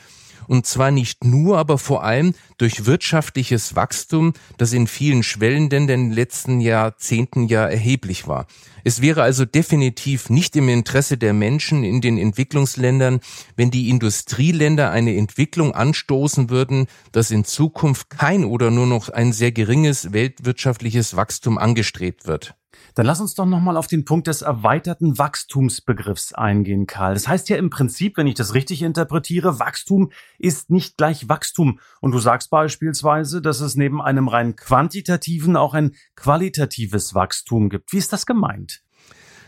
Und 0.46 0.66
zwar 0.66 0.92
nicht 0.92 1.24
nur, 1.24 1.58
aber 1.58 1.78
vor 1.78 2.04
allem 2.04 2.34
durch 2.58 2.86
wirtschaftliches 2.86 3.76
Wachstum, 3.76 4.32
das 4.58 4.72
in 4.72 4.86
vielen 4.86 5.22
Schwellenländern 5.22 6.00
in 6.00 6.10
den 6.10 6.12
letzten 6.12 6.60
Jahrzehnten 6.60 7.46
ja 7.46 7.66
erheblich 7.66 8.26
war. 8.26 8.46
Es 8.84 9.02
wäre 9.02 9.22
also 9.22 9.44
definitiv 9.44 10.30
nicht 10.30 10.54
im 10.56 10.68
Interesse 10.68 11.18
der 11.18 11.32
Menschen 11.32 11.82
in 11.82 12.00
den 12.00 12.18
Entwicklungsländern, 12.18 13.20
wenn 13.56 13.70
die 13.70 13.88
Industrieländer 13.88 14.90
eine 14.90 15.16
Entwicklung 15.16 15.74
anstoßen 15.74 16.50
würden, 16.50 16.86
dass 17.12 17.30
in 17.30 17.44
Zukunft 17.44 18.10
kein 18.10 18.44
oder 18.44 18.70
nur 18.70 18.86
noch 18.86 19.08
ein 19.08 19.32
sehr 19.32 19.52
geringes 19.52 20.12
weltwirtschaftliches 20.12 21.16
Wachstum 21.16 21.58
angestrebt 21.58 22.26
wird. 22.26 22.54
Dann 22.94 23.04
lass 23.04 23.20
uns 23.20 23.34
doch 23.34 23.44
nochmal 23.44 23.76
auf 23.76 23.88
den 23.88 24.06
Punkt 24.06 24.26
des 24.26 24.40
erweiterten 24.40 25.18
Wachstumsbegriffs 25.18 26.32
eingehen, 26.32 26.86
Karl. 26.86 27.12
Das 27.12 27.28
heißt 27.28 27.48
ja 27.50 27.56
im 27.56 27.68
Prinzip, 27.68 28.16
wenn 28.16 28.26
ich 28.26 28.34
das 28.34 28.54
richtig 28.54 28.82
interpretiere, 28.82 29.58
Wachstum 29.58 30.12
ist 30.38 30.70
nicht 30.70 30.96
gleich 30.96 31.28
Wachstum. 31.28 31.78
Und 32.00 32.12
du 32.12 32.18
sagst 32.18 32.45
beispielsweise, 32.48 33.40
dass 33.42 33.60
es 33.60 33.76
neben 33.76 34.00
einem 34.00 34.28
rein 34.28 34.56
quantitativen 34.56 35.56
auch 35.56 35.74
ein 35.74 35.94
qualitatives 36.14 37.14
Wachstum 37.14 37.68
gibt. 37.68 37.92
Wie 37.92 37.98
ist 37.98 38.12
das 38.12 38.26
gemeint? 38.26 38.82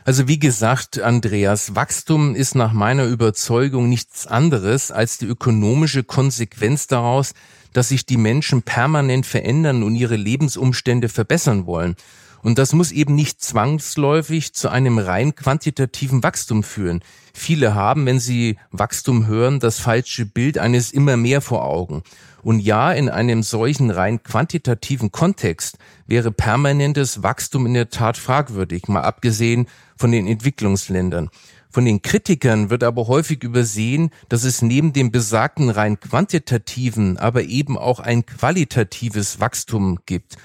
Also 0.05 0.27
wie 0.27 0.39
gesagt, 0.39 1.01
Andreas, 1.01 1.75
Wachstum 1.75 2.35
ist 2.35 2.55
nach 2.55 2.73
meiner 2.73 3.05
Überzeugung 3.05 3.91
nichts 3.91 4.27
anderes 4.27 4.91
als 4.91 5.19
die 5.19 5.27
ökonomische 5.27 6.03
Konsequenz 6.03 6.87
daraus, 6.87 7.35
dass 7.75 7.91
sich 7.91 8.07
die 8.07 8.17
Menschen 8.17 8.63
permanent 8.63 9.27
verändern 9.27 9.83
und 9.83 9.97
ihre 9.97 10.17
Lebensumstände 10.17 11.11
verbessern 11.11 11.67
wollen. 11.67 11.95
Und 12.43 12.59
das 12.59 12.73
muss 12.73 12.93
eben 12.93 13.15
nicht 13.15 13.43
zwangsläufig 13.43 14.53
zu 14.55 14.69
einem 14.69 14.99
rein 14.99 15.35
quantitativen 15.35 16.23
Wachstum 16.23 16.63
führen. 16.63 17.01
Viele 17.35 17.75
haben, 17.75 18.07
wenn 18.07 18.21
sie 18.21 18.59
Wachstum 18.71 19.27
hören, 19.27 19.61
das 19.61 19.79
falsche 19.79 20.27
Bild 20.27 20.59
eines 20.59 20.93
immer 20.93 21.17
mehr 21.17 21.41
vor 21.41 21.65
Augen. 21.65 22.03
Und 22.43 22.61
ja, 22.61 22.93
in 22.93 23.09
einem 23.09 23.43
solchen 23.43 23.91
rein 23.91 24.23
quantitativen 24.23 25.11
Kontext 25.11 25.79
wäre 26.07 26.31
permanentes 26.31 27.23
Wachstum 27.23 27.67
in 27.67 27.75
der 27.75 27.91
Tat 27.91 28.17
fragwürdig, 28.17 28.89
mal 28.89 29.03
abgesehen 29.03 29.67
von 29.97 30.13
den 30.13 30.27
Entwicklungsländern. 30.27 31.31
Von 31.71 31.85
den 31.85 32.01
Kritikern 32.01 32.71
wird 32.71 32.83
aber 32.83 33.09
häufig 33.09 33.43
übersehen, 33.43 34.11
dass 34.29 34.45
es 34.45 34.63
neben 34.63 34.93
dem 34.93 35.11
besagten 35.11 35.69
rein 35.69 36.01
quantitativen, 36.01 37.19
aber 37.19 37.43
eben 37.43 37.77
auch 37.77 38.01
ein 38.01 38.25
qualitatives 38.25 39.39
Wachstum 39.41 39.99
gibt 40.07 40.39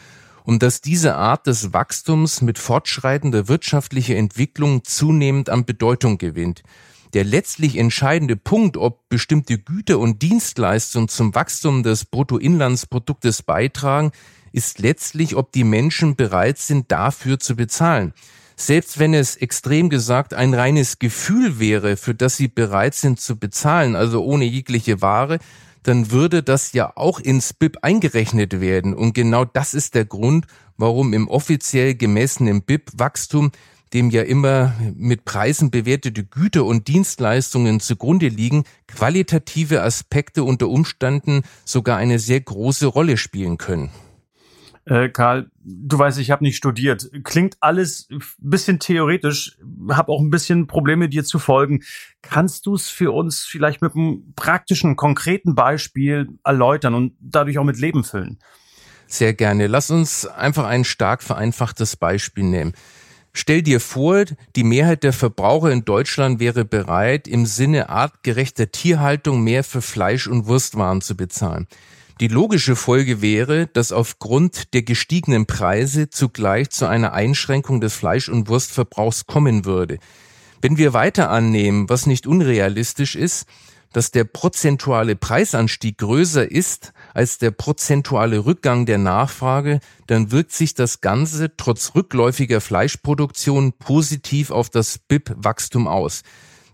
und 0.44 0.64
dass 0.64 0.82
diese 0.82 1.16
Art 1.16 1.48
des 1.48 1.74
Wachstums 1.74 2.42
mit 2.42 2.60
fortschreitender 2.60 3.48
wirtschaftlicher 3.48 4.16
Entwicklung 4.16 4.84
zunehmend 4.84 5.50
an 5.50 5.66
Bedeutung 5.66 6.18
gewinnt. 6.18 6.64
Der 7.14 7.24
letztlich 7.24 7.78
entscheidende 7.78 8.36
Punkt, 8.36 8.76
ob 8.76 9.08
bestimmte 9.08 9.60
Güter 9.60 10.00
und 10.00 10.22
Dienstleistungen 10.22 11.08
zum 11.08 11.36
Wachstum 11.36 11.84
des 11.84 12.06
Bruttoinlandsproduktes 12.06 13.44
beitragen, 13.44 14.12
ist 14.52 14.80
letztlich, 14.80 15.36
ob 15.36 15.52
die 15.52 15.64
Menschen 15.64 16.16
bereit 16.16 16.58
sind, 16.58 16.92
dafür 16.92 17.40
zu 17.40 17.56
bezahlen. 17.56 18.14
Selbst 18.56 19.00
wenn 19.00 19.14
es 19.14 19.36
extrem 19.36 19.90
gesagt 19.90 20.34
ein 20.34 20.54
reines 20.54 21.00
Gefühl 21.00 21.60
wäre, 21.60 21.98
für 21.98 22.14
das 22.14 22.38
sie 22.38 22.48
bereit 22.48 22.94
sind 22.94 23.20
zu 23.20 23.38
bezahlen, 23.38 23.96
also 23.96 24.24
ohne 24.24 24.46
jegliche 24.46 25.02
Ware, 25.02 25.40
dann 25.84 26.12
würde 26.12 26.44
das 26.44 26.74
ja 26.74 26.92
auch 26.96 27.20
ins 27.20 27.54
BIP 27.54 27.78
eingerechnet 27.82 28.60
werden. 28.60 28.94
Und 28.94 29.14
genau 29.14 29.46
das 29.46 29.74
ist 29.74 29.96
der 29.96 30.06
Grund, 30.06 30.48
warum 30.78 31.14
im 31.14 31.28
offiziell 31.28 31.96
gemessenen 31.96 32.64
BIP-Wachstum 32.64 33.52
dem 33.94 34.10
ja 34.10 34.24
immer 34.24 34.74
mit 34.96 35.24
Preisen 35.24 35.70
bewertete 35.70 36.24
Güter 36.24 36.66
und 36.66 36.88
Dienstleistungen 36.88 37.80
zugrunde 37.80 38.28
liegen, 38.28 38.64
qualitative 38.88 39.84
Aspekte 39.84 40.44
unter 40.44 40.68
Umständen 40.68 41.44
sogar 41.64 41.98
eine 41.98 42.20
sehr 42.20 42.42
große 42.42 42.88
Rolle 42.88 43.18
spielen 43.18 43.58
können. 43.58 43.92
Äh, 44.86 45.10
Karl, 45.10 45.50
du 45.64 45.98
weißt, 45.98 46.20
ich 46.20 46.30
habe 46.32 46.44
nicht 46.44 46.58
studiert. 46.58 47.10
Klingt 47.24 47.56
alles 47.62 48.08
ein 48.12 48.22
bisschen 48.40 48.80
theoretisch, 48.80 49.58
habe 49.90 50.12
auch 50.12 50.20
ein 50.20 50.30
bisschen 50.30 50.68
Probleme, 50.68 51.08
dir 51.08 51.24
zu 51.24 51.40
folgen. 51.40 51.84
Kannst 52.22 52.66
du 52.66 52.76
es 52.76 52.90
für 52.90 53.12
uns 53.14 53.42
vielleicht 53.42 53.82
mit 53.82 53.96
einem 53.96 54.34
praktischen, 54.36 54.96
konkreten 54.96 55.56
Beispiel 55.56 56.28
erläutern 56.44 56.96
und 56.96 57.14
dadurch 57.22 57.58
auch 57.58 57.64
mit 57.64 57.80
Leben 57.80 58.04
füllen? 58.04 58.40
Sehr 59.08 59.34
gerne. 59.34 59.68
Lass 59.68 59.90
uns 59.90 60.26
einfach 60.26 60.66
ein 60.66 60.84
stark 60.84 61.24
vereinfachtes 61.24 61.96
Beispiel 61.96 62.44
nehmen. 62.44 62.74
Stell 63.32 63.64
dir 63.64 63.80
vor, 63.80 64.26
die 64.56 64.64
Mehrheit 64.64 65.04
der 65.04 65.14
Verbraucher 65.14 65.72
in 65.72 65.86
Deutschland 65.86 66.40
wäre 66.40 66.66
bereit, 66.66 67.28
im 67.28 67.46
Sinne 67.46 67.90
artgerechter 67.90 68.72
Tierhaltung 68.72 69.44
mehr 69.44 69.64
für 69.64 69.82
Fleisch 69.82 70.28
und 70.28 70.46
Wurstwaren 70.46 71.02
zu 71.02 71.16
bezahlen. 71.18 71.68
Die 72.20 72.28
logische 72.28 72.76
Folge 72.76 73.22
wäre, 73.22 73.68
dass 73.68 73.92
aufgrund 73.92 74.74
der 74.76 74.84
gestiegenen 74.84 75.48
Preise 75.48 76.10
zugleich 76.10 76.70
zu 76.70 76.86
einer 76.88 77.14
Einschränkung 77.14 77.82
des 77.82 77.96
Fleisch- 77.96 78.30
und 78.30 78.50
Wurstverbrauchs 78.50 79.26
kommen 79.26 79.66
würde. 79.66 79.98
Wenn 80.62 80.78
wir 80.78 80.94
weiter 80.94 81.32
annehmen, 81.32 81.90
was 81.90 82.06
nicht 82.06 82.28
unrealistisch 82.28 83.16
ist, 83.16 83.48
dass 83.94 84.12
der 84.12 84.26
prozentuale 84.26 85.16
Preisanstieg 85.16 85.98
größer 85.98 86.50
ist 86.50 86.94
als 87.14 87.40
der 87.40 87.52
prozentuale 87.52 88.46
Rückgang 88.46 88.86
der 88.86 89.00
Nachfrage, 89.00 89.80
dann 90.08 90.32
wirkt 90.32 90.52
sich 90.52 90.76
das 90.76 91.02
Ganze 91.02 91.56
trotz 91.58 91.94
rückläufiger 91.96 92.62
Fleischproduktion 92.62 93.74
positiv 93.74 94.52
auf 94.52 94.70
das 94.70 95.00
BIP-Wachstum 95.00 95.88
aus. 95.88 96.22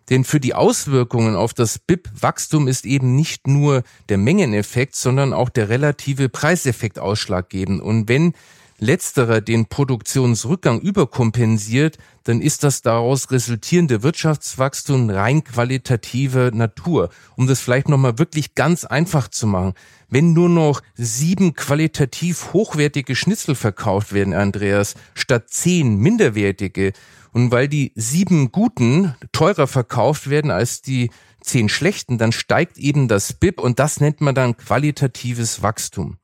Denn 0.09 0.23
für 0.23 0.39
die 0.39 0.55
Auswirkungen 0.55 1.35
auf 1.35 1.53
das 1.53 1.77
BIP-Wachstum 1.77 2.67
ist 2.67 2.85
eben 2.85 3.15
nicht 3.15 3.47
nur 3.47 3.83
der 4.09 4.17
Mengeneffekt, 4.17 4.95
sondern 4.95 5.33
auch 5.33 5.49
der 5.49 5.69
relative 5.69 6.29
Preiseffekt 6.29 6.97
ausschlaggebend. 6.97 7.81
Und 7.81 8.09
wenn 8.09 8.33
letzterer 8.79 9.41
den 9.41 9.65
Produktionsrückgang 9.67 10.79
überkompensiert, 10.79 11.97
dann 12.23 12.41
ist 12.41 12.63
das 12.63 12.81
daraus 12.81 13.29
resultierende 13.31 14.03
Wirtschaftswachstum 14.03 15.09
rein 15.09 15.43
qualitativer 15.43 16.51
Natur. 16.51 17.09
Um 17.35 17.47
das 17.47 17.59
vielleicht 17.59 17.89
nochmal 17.89 18.17
wirklich 18.17 18.55
ganz 18.55 18.85
einfach 18.85 19.27
zu 19.27 19.47
machen. 19.47 19.73
Wenn 20.09 20.33
nur 20.33 20.49
noch 20.49 20.81
sieben 20.95 21.53
qualitativ 21.53 22.53
hochwertige 22.53 23.15
Schnitzel 23.15 23.55
verkauft 23.55 24.13
werden, 24.13 24.33
Andreas, 24.33 24.95
statt 25.13 25.49
zehn 25.49 25.97
minderwertige, 25.97 26.93
und 27.31 27.51
weil 27.51 27.67
die 27.67 27.91
sieben 27.95 28.51
guten 28.51 29.15
teurer 29.31 29.67
verkauft 29.67 30.29
werden 30.29 30.51
als 30.51 30.81
die 30.81 31.11
zehn 31.41 31.69
schlechten, 31.69 32.17
dann 32.17 32.31
steigt 32.31 32.77
eben 32.77 33.07
das 33.07 33.33
BIP 33.33 33.59
und 33.59 33.79
das 33.79 33.99
nennt 33.99 34.21
man 34.21 34.35
dann 34.35 34.57
qualitatives 34.57 35.61
Wachstum. 35.61 36.17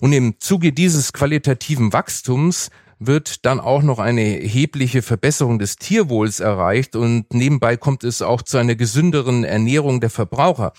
Und 0.00 0.12
im 0.12 0.38
Zuge 0.40 0.72
dieses 0.72 1.12
qualitativen 1.12 1.92
Wachstums 1.92 2.70
wird 2.98 3.44
dann 3.44 3.60
auch 3.60 3.82
noch 3.82 3.98
eine 3.98 4.42
erhebliche 4.42 5.02
Verbesserung 5.02 5.58
des 5.58 5.76
Tierwohls 5.76 6.40
erreicht 6.40 6.96
und 6.96 7.32
nebenbei 7.32 7.76
kommt 7.76 8.04
es 8.04 8.22
auch 8.22 8.42
zu 8.42 8.58
einer 8.58 8.74
gesünderen 8.74 9.44
Ernährung 9.44 10.00
der 10.00 10.10
Verbraucher. 10.10 10.72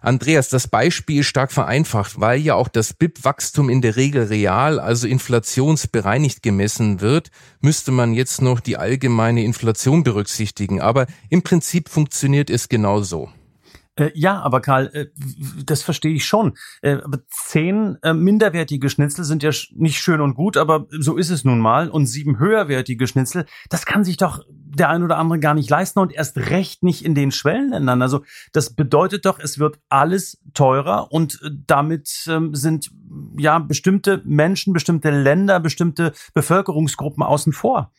Andreas, 0.00 0.48
das 0.48 0.68
Beispiel 0.68 1.20
ist 1.20 1.26
stark 1.26 1.50
vereinfacht, 1.52 2.20
weil 2.20 2.40
ja 2.40 2.54
auch 2.54 2.68
das 2.68 2.92
BIP-Wachstum 2.92 3.68
in 3.68 3.82
der 3.82 3.96
Regel 3.96 4.24
real, 4.24 4.78
also 4.78 5.08
inflationsbereinigt 5.08 6.42
gemessen 6.42 7.00
wird, 7.00 7.30
müsste 7.60 7.90
man 7.90 8.14
jetzt 8.14 8.40
noch 8.40 8.60
die 8.60 8.76
allgemeine 8.76 9.42
Inflation 9.42 10.04
berücksichtigen. 10.04 10.80
Aber 10.80 11.06
im 11.30 11.42
Prinzip 11.42 11.88
funktioniert 11.88 12.50
es 12.50 12.68
genau 12.68 13.02
so. 13.02 13.30
Äh, 13.98 14.10
ja, 14.14 14.40
aber 14.40 14.60
Karl, 14.60 14.90
äh, 14.92 15.06
das 15.64 15.82
verstehe 15.82 16.14
ich 16.14 16.24
schon. 16.24 16.56
Äh, 16.82 16.98
aber 17.02 17.18
zehn 17.28 17.98
äh, 18.02 18.14
minderwertige 18.14 18.88
Schnitzel 18.88 19.24
sind 19.24 19.42
ja 19.42 19.50
nicht 19.74 20.00
schön 20.00 20.20
und 20.20 20.34
gut, 20.34 20.56
aber 20.56 20.86
so 20.90 21.16
ist 21.16 21.30
es 21.30 21.44
nun 21.44 21.58
mal. 21.58 21.88
Und 21.90 22.06
sieben 22.06 22.38
höherwertige 22.38 23.06
Schnitzel, 23.06 23.44
das 23.68 23.86
kann 23.86 24.04
sich 24.04 24.16
doch 24.16 24.44
der 24.50 24.90
ein 24.90 25.02
oder 25.02 25.18
andere 25.18 25.40
gar 25.40 25.54
nicht 25.54 25.68
leisten 25.68 25.98
und 25.98 26.12
erst 26.12 26.36
recht 26.36 26.82
nicht 26.84 27.04
in 27.04 27.14
den 27.14 27.32
Schwellenländern. 27.32 28.00
Also 28.00 28.22
das 28.52 28.74
bedeutet 28.74 29.26
doch, 29.26 29.40
es 29.40 29.58
wird 29.58 29.80
alles 29.88 30.38
teurer 30.54 31.10
und 31.10 31.40
äh, 31.42 31.50
damit 31.66 32.24
ähm, 32.28 32.54
sind 32.54 32.90
ja 33.36 33.58
bestimmte 33.58 34.22
Menschen, 34.24 34.72
bestimmte 34.72 35.10
Länder, 35.10 35.58
bestimmte 35.58 36.12
Bevölkerungsgruppen 36.34 37.22
außen 37.24 37.52
vor. 37.52 37.90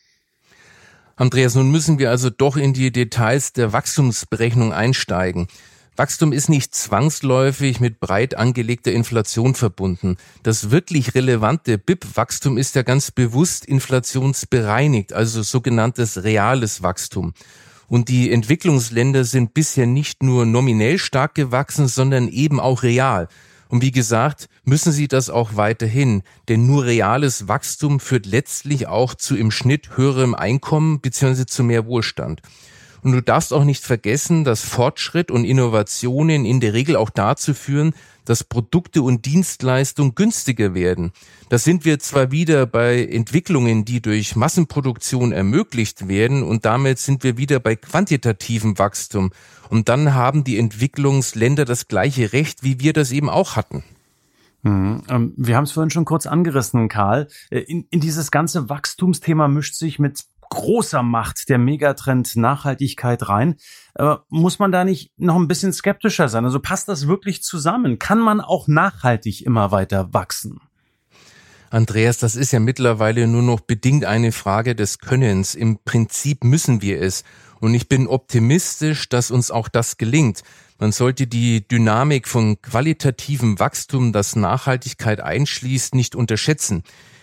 Andreas, 1.16 1.54
nun 1.54 1.70
müssen 1.70 1.98
wir 1.98 2.08
also 2.08 2.30
doch 2.30 2.56
in 2.56 2.72
die 2.72 2.90
Details 2.90 3.52
der 3.52 3.74
Wachstumsberechnung 3.74 4.72
einsteigen. 4.72 5.48
Wachstum 6.00 6.32
ist 6.32 6.48
nicht 6.48 6.74
zwangsläufig 6.74 7.78
mit 7.78 8.00
breit 8.00 8.34
angelegter 8.34 8.90
Inflation 8.90 9.54
verbunden. 9.54 10.16
Das 10.42 10.70
wirklich 10.70 11.14
relevante 11.14 11.76
BIP-Wachstum 11.76 12.56
ist 12.56 12.74
ja 12.74 12.80
ganz 12.80 13.10
bewusst 13.10 13.66
inflationsbereinigt, 13.66 15.12
also 15.12 15.42
sogenanntes 15.42 16.24
reales 16.24 16.82
Wachstum. 16.82 17.34
Und 17.86 18.08
die 18.08 18.32
Entwicklungsländer 18.32 19.24
sind 19.24 19.52
bisher 19.52 19.86
nicht 19.86 20.22
nur 20.22 20.46
nominell 20.46 20.96
stark 20.96 21.34
gewachsen, 21.34 21.86
sondern 21.86 22.28
eben 22.28 22.60
auch 22.60 22.82
real. 22.82 23.28
Und 23.68 23.82
wie 23.82 23.92
gesagt, 23.92 24.48
müssen 24.64 24.92
sie 24.92 25.06
das 25.06 25.28
auch 25.28 25.56
weiterhin, 25.56 26.22
denn 26.48 26.66
nur 26.66 26.86
reales 26.86 27.46
Wachstum 27.46 28.00
führt 28.00 28.24
letztlich 28.24 28.86
auch 28.86 29.12
zu 29.14 29.36
im 29.36 29.50
Schnitt 29.50 29.98
höherem 29.98 30.34
Einkommen 30.34 31.02
bzw. 31.02 31.44
zu 31.44 31.62
mehr 31.62 31.84
Wohlstand. 31.84 32.40
Und 33.02 33.12
du 33.12 33.22
darfst 33.22 33.52
auch 33.52 33.64
nicht 33.64 33.84
vergessen, 33.84 34.44
dass 34.44 34.62
Fortschritt 34.62 35.30
und 35.30 35.44
Innovationen 35.44 36.44
in 36.44 36.60
der 36.60 36.74
Regel 36.74 36.96
auch 36.96 37.10
dazu 37.10 37.54
führen, 37.54 37.94
dass 38.24 38.44
Produkte 38.44 39.02
und 39.02 39.26
Dienstleistungen 39.26 40.14
günstiger 40.14 40.74
werden. 40.74 41.12
Da 41.48 41.58
sind 41.58 41.84
wir 41.84 41.98
zwar 41.98 42.30
wieder 42.30 42.66
bei 42.66 43.04
Entwicklungen, 43.04 43.84
die 43.84 44.00
durch 44.00 44.36
Massenproduktion 44.36 45.32
ermöglicht 45.32 46.06
werden 46.08 46.42
und 46.42 46.64
damit 46.64 46.98
sind 46.98 47.24
wir 47.24 47.36
wieder 47.38 47.58
bei 47.58 47.76
quantitativem 47.76 48.78
Wachstum. 48.78 49.32
Und 49.68 49.88
dann 49.88 50.14
haben 50.14 50.44
die 50.44 50.58
Entwicklungsländer 50.58 51.64
das 51.64 51.88
gleiche 51.88 52.32
Recht, 52.32 52.62
wie 52.62 52.80
wir 52.80 52.92
das 52.92 53.12
eben 53.12 53.30
auch 53.30 53.56
hatten. 53.56 53.82
Mhm. 54.62 55.02
Ähm, 55.08 55.32
wir 55.36 55.56
haben 55.56 55.64
es 55.64 55.72
vorhin 55.72 55.90
schon 55.90 56.04
kurz 56.04 56.26
angerissen, 56.26 56.88
Karl. 56.88 57.28
Äh, 57.50 57.60
in, 57.60 57.86
in 57.90 58.00
dieses 58.00 58.30
ganze 58.30 58.68
Wachstumsthema 58.68 59.48
mischt 59.48 59.74
sich 59.74 59.98
mit 59.98 60.24
großer 60.50 61.02
Macht 61.02 61.48
der 61.48 61.58
Megatrend 61.58 62.36
Nachhaltigkeit 62.36 63.28
rein. 63.28 63.56
Aber 63.94 64.24
muss 64.28 64.58
man 64.58 64.70
da 64.70 64.84
nicht 64.84 65.12
noch 65.16 65.36
ein 65.36 65.48
bisschen 65.48 65.72
skeptischer 65.72 66.28
sein? 66.28 66.44
Also 66.44 66.60
passt 66.60 66.88
das 66.88 67.08
wirklich 67.08 67.42
zusammen? 67.42 67.98
Kann 67.98 68.20
man 68.20 68.40
auch 68.40 68.68
nachhaltig 68.68 69.44
immer 69.46 69.72
weiter 69.72 70.12
wachsen? 70.12 70.60
Andreas, 71.70 72.18
das 72.18 72.34
ist 72.34 72.50
ja 72.50 72.58
mittlerweile 72.58 73.28
nur 73.28 73.42
noch 73.42 73.60
bedingt 73.60 74.04
eine 74.04 74.32
Frage 74.32 74.74
des 74.74 74.98
Könnens. 74.98 75.54
Im 75.54 75.78
Prinzip 75.84 76.42
müssen 76.42 76.82
wir 76.82 77.00
es. 77.00 77.22
Und 77.60 77.74
ich 77.74 77.88
bin 77.88 78.08
optimistisch, 78.08 79.08
dass 79.08 79.30
uns 79.30 79.52
auch 79.52 79.68
das 79.68 79.96
gelingt. 79.96 80.42
Man 80.80 80.90
sollte 80.90 81.28
die 81.28 81.66
Dynamik 81.66 82.26
von 82.26 82.60
qualitativem 82.60 83.60
Wachstum, 83.60 84.12
das 84.12 84.34
Nachhaltigkeit 84.34 85.20
einschließt, 85.20 85.94
nicht 85.94 86.16
unterschätzen. 86.16 86.82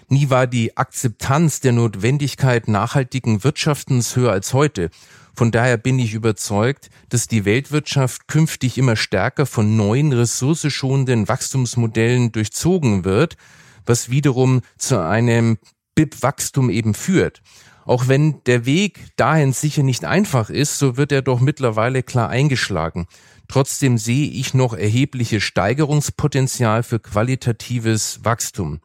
Nie 0.10 0.30
war 0.30 0.48
die 0.48 0.78
Akzeptanz 0.78 1.60
der 1.60 1.74
Notwendigkeit 1.74 2.70
nachhaltigen 2.70 3.44
Wirtschaftens 3.44 4.16
höher 4.16 4.32
als 4.32 4.54
heute. 4.54 4.90
Von 5.36 5.52
daher 5.52 5.76
bin 5.76 6.00
ich 6.00 6.14
überzeugt, 6.14 6.90
dass 7.10 7.28
die 7.28 7.44
Weltwirtschaft 7.44 8.30
künftig 8.30 8.78
immer 8.78 8.96
stärker 8.96 9.46
von 9.46 9.76
neuen 9.76 10.14
ressourceschonenden 10.14 11.28
Wachstumsmodellen 11.28 12.32
durchzogen 12.32 13.04
wird, 13.04 13.36
was 13.86 14.10
wiederum 14.10 14.62
zu 14.78 15.04
einem 15.04 15.58
BIP-Wachstum 15.96 16.70
eben 16.70 16.94
führt. 16.94 17.42
Auch 17.86 18.08
wenn 18.08 18.42
der 18.46 18.66
Weg 18.66 19.08
dahin 19.18 19.52
sicher 19.52 19.84
nicht 19.84 20.06
einfach 20.06 20.50
ist, 20.50 20.80
so 20.80 20.96
wird 20.96 21.12
er 21.12 21.22
doch 21.22 21.42
mittlerweile 21.42 22.02
klar 22.02 22.30
eingeschlagen. 22.30 23.08
Trotzdem 23.50 23.98
sehe 23.98 24.30
ich 24.30 24.54
noch 24.54 24.74
erhebliches 24.74 25.44
Steigerungspotenzial 25.44 26.84
für 26.84 27.00
qualitatives 27.00 28.22
Wachstum. 28.24 28.80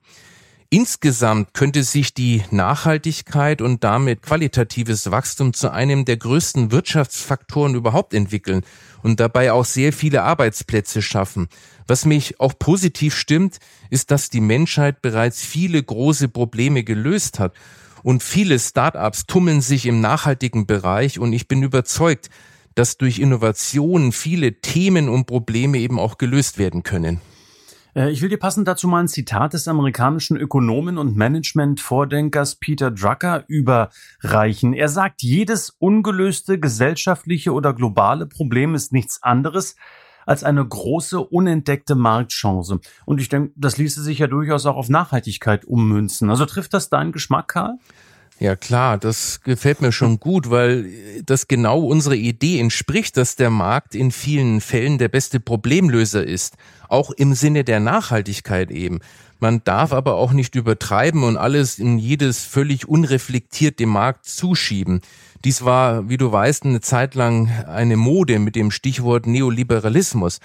Insgesamt 0.75 1.53
könnte 1.53 1.83
sich 1.83 2.15
die 2.15 2.45
Nachhaltigkeit 2.51 3.61
und 3.61 3.85
damit 3.85 4.23
qualitatives 4.23 5.11
Wachstum 5.11 5.53
zu 5.53 5.71
einem 5.71 6.07
der 6.07 6.17
größten 6.17 6.73
Wirtschaftsfaktoren 6.73 7.75
überhaupt 7.75 8.15
entwickeln 8.15 8.63
und 9.03 9.21
dabei 9.21 9.53
auch 9.53 9.67
sehr 9.67 9.93
viele 9.93 10.23
Arbeitsplätze 10.23 11.03
schaffen. 11.03 11.49
Was 11.87 12.07
mich 12.07 12.41
auch 12.41 12.55
positiv 12.59 13.15
stimmt, 13.15 13.59
ist, 13.91 14.11
dass 14.11 14.31
die 14.31 14.41
Menschheit 14.41 15.03
bereits 15.03 15.43
viele 15.43 15.83
große 15.83 16.29
Probleme 16.29 16.85
gelöst 16.85 17.39
hat 17.39 17.53
und 18.03 18.23
viele 18.23 18.59
Start-ups 18.59 19.27
tummeln 19.27 19.61
sich 19.61 19.85
im 19.85 20.01
nachhaltigen 20.01 20.67
Bereich 20.67 21.19
und 21.19 21.35
ich 21.35 21.49
bin 21.49 21.63
überzeugt, 21.63 22.31
dass 22.77 22.97
durch 22.97 23.19
Innovationen 23.19 24.11
viele 24.11 24.63
Themen 24.63 25.11
und 25.11 25.27
Probleme 25.27 25.77
eben 25.77 25.99
auch 25.99 26.17
gelöst 26.17 26.57
werden 26.57 26.83
können. 26.83 27.21
Äh, 27.95 28.11
ich 28.11 28.23
will 28.23 28.29
dir 28.29 28.39
passend 28.39 28.69
dazu 28.69 28.89
mal 28.89 29.01
ein 29.01 29.09
Zitat 29.09 29.53
des 29.53 29.69
amerikanischen 29.69 30.37
Ökonomen 30.37 30.99
und 30.99 31.17
Management-Vordenkers 31.17 32.57
Peter 32.57 32.91
Drucker 32.91 33.45
überreichen. 33.49 34.73
Er 34.73 34.89
sagt, 34.89 35.23
jedes 35.23 35.71
ungelöste 35.79 36.59
gesellschaftliche 36.59 37.53
oder 37.53 37.75
globale 37.75 38.27
Problem 38.27 38.75
ist 38.75 38.93
nichts 38.93 39.23
anderes 39.23 39.77
als 40.25 40.45
eine 40.45 40.65
große 40.65 41.21
unentdeckte 41.21 41.97
Marktchance. 41.97 42.79
Und 43.05 43.21
ich 43.21 43.29
denke, 43.29 43.53
das 43.57 43.77
ließe 43.77 44.03
sich 44.03 44.21
ja 44.21 44.29
durchaus 44.29 44.67
auch 44.67 44.77
auf 44.77 44.89
Nachhaltigkeit 44.89 45.65
ummünzen. 45.65 46.31
Also 46.31 46.47
trifft 46.47 46.75
das 46.75 46.91
deinen 46.91 47.11
Geschmack, 47.11 47.49
Karl? 47.49 47.79
Ja 48.43 48.57
klar, 48.57 48.99
das 48.99 49.41
gefällt 49.43 49.83
mir 49.83 49.93
schon 49.93 50.19
gut, 50.19 50.51
weil 50.51 50.91
das 51.25 51.47
genau 51.47 51.79
unsere 51.79 52.17
Idee 52.17 52.59
entspricht, 52.59 53.17
dass 53.17 53.37
der 53.37 53.51
Markt 53.51 53.95
in 53.95 54.11
vielen 54.11 54.61
Fällen 54.61 54.99
der 54.99 55.07
beste 55.07 55.39
Problemlöser 55.39 56.27
ist, 56.27 56.57
auch 56.89 57.13
im 57.13 57.35
Sinne 57.35 57.63
der 57.63 57.79
Nachhaltigkeit 57.79 58.73
eben. 58.73 58.99
Man 59.39 59.63
darf 59.63 59.93
aber 59.93 60.17
auch 60.17 60.33
nicht 60.33 60.57
übertreiben 60.57 61.23
und 61.23 61.37
alles 61.37 61.79
in 61.79 61.99
jedes 61.99 62.43
völlig 62.43 62.89
unreflektiert 62.89 63.79
dem 63.79 63.91
Markt 63.91 64.27
zuschieben. 64.27 65.03
Dies 65.45 65.65
war, 65.65 66.09
wie 66.09 66.17
du 66.17 66.33
weißt, 66.33 66.65
eine 66.65 66.81
Zeit 66.81 67.15
lang 67.15 67.49
eine 67.69 67.97
Mode 67.97 68.41
mit 68.41 68.57
dem 68.57 68.73
Stichwort 68.73 69.29
Neoliberalismus 69.29 70.41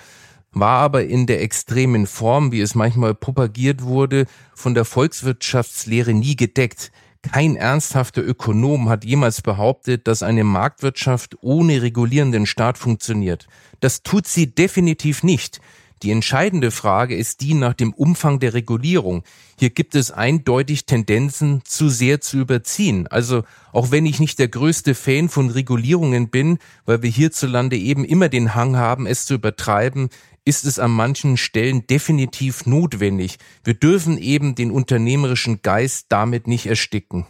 war 0.52 0.80
aber 0.80 1.06
in 1.06 1.26
der 1.26 1.42
extremen 1.42 2.08
Form, 2.08 2.52
wie 2.52 2.62
es 2.62 2.74
manchmal 2.74 3.14
propagiert 3.14 3.84
wurde, 3.84 4.26
von 4.56 4.76
der 4.76 4.86
Volkswirtschaftslehre 4.86 6.14
nie 6.14 6.36
gedeckt. 6.36 6.92
Kein 7.22 7.56
ernsthafter 7.56 8.24
Ökonom 8.24 8.90
hat 8.90 9.06
jemals 9.06 9.42
behauptet, 9.42 10.08
dass 10.08 10.24
eine 10.24 10.44
Marktwirtschaft 10.44 11.38
ohne 11.42 11.82
regulierenden 11.82 12.46
Staat 12.46 12.78
funktioniert. 12.78 13.48
Das 13.80 14.04
tut 14.04 14.28
sie 14.28 14.48
definitiv 14.54 15.24
nicht. 15.24 15.60
Die 16.04 16.12
entscheidende 16.12 16.70
Frage 16.70 17.16
ist 17.16 17.42
die 17.42 17.56
nach 17.56 17.74
dem 17.74 17.92
Umfang 17.92 18.40
der 18.40 18.54
Regulierung. 18.54 19.24
Hier 19.58 19.72
gibt 19.72 19.96
es 19.96 20.12
eindeutig 20.12 20.86
Tendenzen, 20.86 21.62
zu 21.66 21.90
sehr 21.90 22.22
zu 22.22 22.38
überziehen. 22.38 23.08
Also 23.08 23.44
auch 23.74 23.90
wenn 23.90 24.06
ich 24.06 24.20
nicht 24.20 24.38
der 24.38 24.48
größte 24.48 24.94
Fan 24.94 25.28
von 25.28 25.50
Regulierungen 25.50 26.30
bin, 26.30 26.60
weil 26.86 27.02
wir 27.02 27.10
hierzulande 27.10 27.78
eben 27.78 28.06
immer 28.06 28.30
den 28.30 28.54
Hang 28.54 28.76
haben, 28.76 29.08
es 29.08 29.26
zu 29.26 29.34
übertreiben, 29.34 30.10
ist 30.48 30.66
es 30.66 30.80
an 30.80 30.92
manchen 30.92 31.36
Stellen 31.36 31.86
definitiv 31.88 32.66
notwendig. 32.66 33.38
Wir 33.66 33.74
dürfen 33.74 34.18
eben 34.18 34.56
den 34.56 34.72
unternehmerischen 34.72 35.62
Geist 35.62 36.06
damit 36.10 36.48
nicht 36.48 36.66
ersticken. 36.66 37.28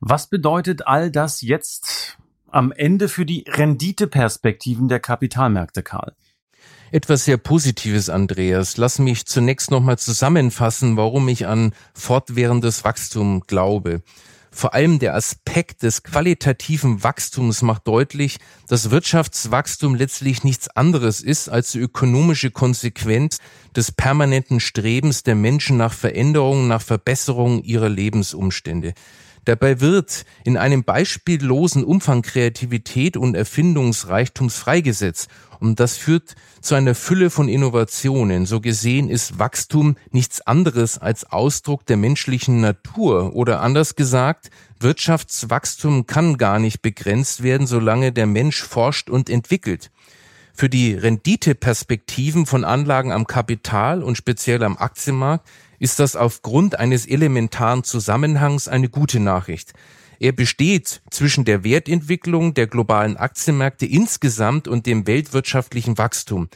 Was 0.00 0.28
bedeutet 0.28 0.86
all 0.86 1.10
das 1.12 1.42
jetzt 1.42 2.18
am 2.48 2.72
Ende 2.72 3.08
für 3.08 3.24
die 3.24 3.44
Renditeperspektiven 3.46 4.88
der 4.88 4.98
Kapitalmärkte, 4.98 5.84
Karl? 5.84 6.16
Etwas 6.90 7.24
sehr 7.24 7.36
Positives, 7.36 8.10
Andreas. 8.10 8.76
Lass 8.76 8.98
mich 8.98 9.26
zunächst 9.26 9.70
nochmal 9.70 9.98
zusammenfassen, 9.98 10.96
warum 10.96 11.28
ich 11.28 11.46
an 11.46 11.72
fortwährendes 11.94 12.82
Wachstum 12.82 13.42
glaube. 13.46 14.02
Vor 14.60 14.74
allem 14.74 14.98
der 14.98 15.14
Aspekt 15.14 15.82
des 15.84 16.02
qualitativen 16.02 17.02
Wachstums 17.02 17.62
macht 17.62 17.88
deutlich, 17.88 18.36
dass 18.68 18.90
Wirtschaftswachstum 18.90 19.94
letztlich 19.94 20.44
nichts 20.44 20.68
anderes 20.68 21.22
ist 21.22 21.48
als 21.48 21.72
die 21.72 21.78
ökonomische 21.78 22.50
Konsequenz 22.50 23.38
des 23.74 23.90
permanenten 23.90 24.60
Strebens 24.60 25.22
der 25.22 25.34
Menschen 25.34 25.78
nach 25.78 25.94
Veränderung, 25.94 26.68
nach 26.68 26.82
Verbesserung 26.82 27.62
ihrer 27.62 27.88
Lebensumstände. 27.88 28.92
Dabei 29.44 29.80
wird 29.80 30.24
in 30.44 30.56
einem 30.56 30.84
beispiellosen 30.84 31.84
Umfang 31.84 32.22
Kreativität 32.22 33.16
und 33.16 33.34
Erfindungsreichtums 33.34 34.56
freigesetzt. 34.56 35.28
Und 35.60 35.78
das 35.80 35.96
führt 35.96 36.34
zu 36.60 36.74
einer 36.74 36.94
Fülle 36.94 37.30
von 37.30 37.48
Innovationen. 37.48 38.46
So 38.46 38.60
gesehen 38.60 39.08
ist 39.08 39.38
Wachstum 39.38 39.96
nichts 40.10 40.40
anderes 40.40 40.98
als 40.98 41.30
Ausdruck 41.30 41.84
der 41.86 41.96
menschlichen 41.96 42.60
Natur. 42.60 43.34
Oder 43.34 43.60
anders 43.60 43.94
gesagt, 43.94 44.50
Wirtschaftswachstum 44.78 46.06
kann 46.06 46.38
gar 46.38 46.58
nicht 46.58 46.80
begrenzt 46.80 47.42
werden, 47.42 47.66
solange 47.66 48.12
der 48.12 48.26
Mensch 48.26 48.62
forscht 48.62 49.10
und 49.10 49.28
entwickelt. 49.28 49.90
Für 50.54 50.68
die 50.68 50.94
Renditeperspektiven 50.94 52.46
von 52.46 52.64
Anlagen 52.64 53.12
am 53.12 53.26
Kapital 53.26 54.02
und 54.02 54.16
speziell 54.16 54.62
am 54.62 54.76
Aktienmarkt 54.76 55.46
ist 55.80 55.98
das 55.98 56.14
aufgrund 56.14 56.78
eines 56.78 57.06
elementaren 57.06 57.82
Zusammenhangs 57.82 58.68
eine 58.68 58.88
gute 58.88 59.18
Nachricht. 59.18 59.72
Er 60.20 60.32
besteht 60.32 61.00
zwischen 61.10 61.46
der 61.46 61.64
Wertentwicklung 61.64 62.52
der 62.52 62.66
globalen 62.66 63.16
Aktienmärkte 63.16 63.86
insgesamt 63.86 64.68
und 64.68 64.84
dem 64.86 65.06
weltwirtschaftlichen 65.06 65.96
Wachstum. 65.96 66.50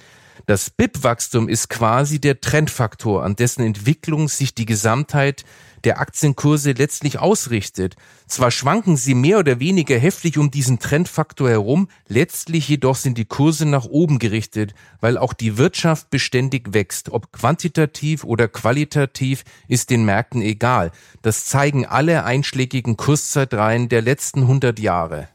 Das 0.47 0.69
BIP-Wachstum 0.69 1.49
ist 1.49 1.71
quasi 1.71 2.21
der 2.21 2.43
Trendfaktor, 2.43 3.25
an 3.25 3.35
dessen 3.35 3.65
Entwicklung 3.65 4.29
sich 4.29 4.55
die 4.55 4.67
Gesamtheit 4.67 5.45
der 5.85 6.01
Aktienkurse 6.01 6.73
letztlich 6.73 7.19
ausrichtet. 7.19 7.97
Zwar 8.27 8.51
schwanken 8.51 8.97
sie 8.97 9.15
mehr 9.15 9.39
oder 9.39 9.61
weniger 9.61 9.99
heftig 9.99 10.39
um 10.39 10.51
diesen 10.51 10.79
Trendfaktor 10.79 11.49
herum, 11.49 11.89
letztlich 12.09 12.69
jedoch 12.69 12.97
sind 12.97 13.19
die 13.19 13.25
Kurse 13.25 13.67
nach 13.67 13.85
oben 13.85 14.19
gerichtet, 14.19 14.75
weil 15.01 15.19
auch 15.19 15.33
die 15.33 15.59
Wirtschaft 15.59 16.11
beständig 16.11 16.73
wächst. 16.73 17.11
Ob 17.11 17.33
quantitativ 17.33 18.25
oder 18.25 18.49
qualitativ 18.49 19.45
ist 19.69 19.91
den 19.91 20.05
Märkten 20.05 20.43
egal. 20.43 20.91
Das 21.23 21.47
zeigen 21.47 21.87
alle 21.87 22.25
einschlägigen 22.25 22.97
Kurszeitreihen 22.97 23.89
der 23.89 24.03
letzten 24.03 24.43
100 24.43 24.79
Jahre. 24.79 25.29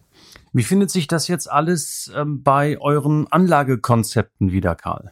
Wie 0.52 0.64
findet 0.64 0.90
sich 0.90 1.08
das 1.08 1.28
jetzt 1.28 1.50
alles 1.50 2.12
ähm, 2.16 2.42
bei 2.42 2.80
euren 2.80 3.28
Anlagekonzepten 3.28 4.52
wieder, 4.52 4.76
Karl? 4.76 5.12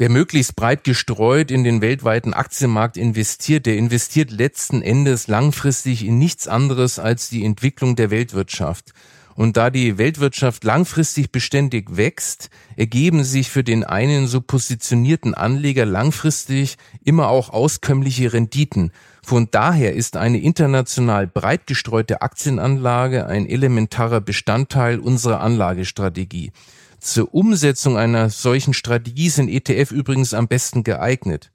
Wer 0.00 0.08
möglichst 0.08 0.56
breit 0.56 0.82
gestreut 0.84 1.50
in 1.50 1.62
den 1.62 1.82
weltweiten 1.82 2.32
Aktienmarkt 2.32 2.96
investiert, 2.96 3.66
der 3.66 3.76
investiert 3.76 4.30
letzten 4.30 4.80
Endes 4.80 5.28
langfristig 5.28 6.06
in 6.06 6.18
nichts 6.18 6.48
anderes 6.48 6.98
als 6.98 7.28
die 7.28 7.44
Entwicklung 7.44 7.96
der 7.96 8.10
Weltwirtschaft. 8.10 8.94
Und 9.34 9.58
da 9.58 9.68
die 9.68 9.98
Weltwirtschaft 9.98 10.64
langfristig 10.64 11.32
beständig 11.32 11.98
wächst, 11.98 12.48
ergeben 12.76 13.24
sich 13.24 13.50
für 13.50 13.62
den 13.62 13.84
einen 13.84 14.26
so 14.26 14.40
positionierten 14.40 15.34
Anleger 15.34 15.84
langfristig 15.84 16.78
immer 17.04 17.28
auch 17.28 17.50
auskömmliche 17.50 18.32
Renditen. 18.32 18.92
Von 19.22 19.48
daher 19.50 19.92
ist 19.92 20.16
eine 20.16 20.40
international 20.40 21.26
breit 21.26 21.66
gestreute 21.66 22.22
Aktienanlage 22.22 23.26
ein 23.26 23.46
elementarer 23.46 24.22
Bestandteil 24.22 24.98
unserer 24.98 25.42
Anlagestrategie. 25.42 26.52
Zur 27.00 27.34
Umsetzung 27.34 27.96
einer 27.96 28.28
solchen 28.28 28.74
Strategie 28.74 29.30
sind 29.30 29.48
ETF 29.48 29.90
übrigens 29.90 30.34
am 30.34 30.48
besten 30.48 30.84
geeignet. 30.84 31.50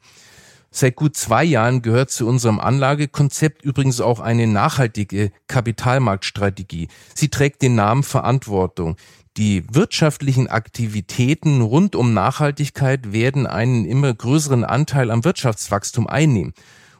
Seit 0.72 0.96
gut 0.96 1.16
zwei 1.16 1.44
Jahren 1.44 1.84
gehört 1.84 2.10
zu 2.10 2.28
unserem 2.28 2.60
Anlagekonzept 2.60 3.64
übrigens 3.64 4.02
auch 4.02 4.20
eine 4.20 4.48
nachhaltige 4.48 5.32
Kapitalmarktstrategie. 5.48 6.90
Sie 7.14 7.30
trägt 7.30 7.62
den 7.62 7.76
Namen 7.76 8.04
Verantwortung. 8.04 8.98
Die 9.38 9.64
wirtschaftlichen 9.74 10.48
Aktivitäten 10.48 11.62
rund 11.62 11.96
um 11.96 12.14
Nachhaltigkeit 12.14 13.14
werden 13.14 13.48
einen 13.48 13.86
immer 13.86 14.14
größeren 14.14 14.66
Anteil 14.66 15.12
am 15.12 15.24
Wirtschaftswachstum 15.24 16.08
einnehmen. 16.08 16.54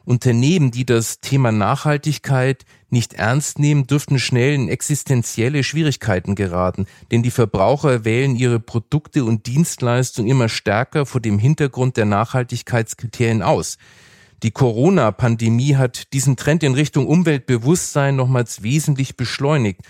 Unternehmen, 0.04 0.70
die 0.70 0.86
das 0.86 1.20
Thema 1.20 1.50
Nachhaltigkeit 1.50 2.64
nicht 2.90 3.14
ernst 3.14 3.58
nehmen, 3.58 3.86
dürften 3.86 4.18
schnell 4.18 4.54
in 4.54 4.68
existenzielle 4.68 5.64
Schwierigkeiten 5.64 6.34
geraten, 6.34 6.86
denn 7.10 7.22
die 7.22 7.30
Verbraucher 7.30 8.04
wählen 8.04 8.36
ihre 8.36 8.60
Produkte 8.60 9.24
und 9.24 9.46
Dienstleistungen 9.46 10.30
immer 10.30 10.48
stärker 10.48 11.06
vor 11.06 11.20
dem 11.20 11.38
Hintergrund 11.38 11.96
der 11.96 12.04
Nachhaltigkeitskriterien 12.04 13.42
aus. 13.42 13.78
Die 14.42 14.50
Corona-Pandemie 14.50 15.76
hat 15.76 16.12
diesen 16.12 16.36
Trend 16.36 16.62
in 16.62 16.74
Richtung 16.74 17.06
Umweltbewusstsein 17.06 18.16
nochmals 18.16 18.62
wesentlich 18.62 19.16
beschleunigt. 19.16 19.80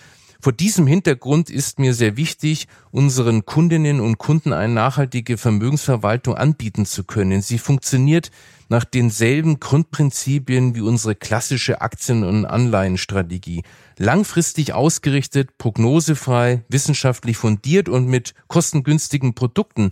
Vor 0.46 0.52
diesem 0.52 0.86
Hintergrund 0.86 1.50
ist 1.50 1.80
mir 1.80 1.92
sehr 1.92 2.16
wichtig, 2.16 2.68
unseren 2.92 3.46
Kundinnen 3.46 3.98
und 3.98 4.18
Kunden 4.18 4.52
eine 4.52 4.72
nachhaltige 4.72 5.38
Vermögensverwaltung 5.38 6.36
anbieten 6.36 6.86
zu 6.86 7.02
können. 7.02 7.42
Sie 7.42 7.58
funktioniert 7.58 8.30
nach 8.68 8.84
denselben 8.84 9.58
Grundprinzipien 9.58 10.76
wie 10.76 10.82
unsere 10.82 11.16
klassische 11.16 11.80
Aktien- 11.80 12.22
und 12.22 12.44
Anleihenstrategie. 12.44 13.64
Langfristig 13.98 14.72
ausgerichtet, 14.72 15.58
prognosefrei, 15.58 16.62
wissenschaftlich 16.68 17.36
fundiert 17.38 17.88
und 17.88 18.06
mit 18.06 18.34
kostengünstigen 18.46 19.34
Produkten. 19.34 19.90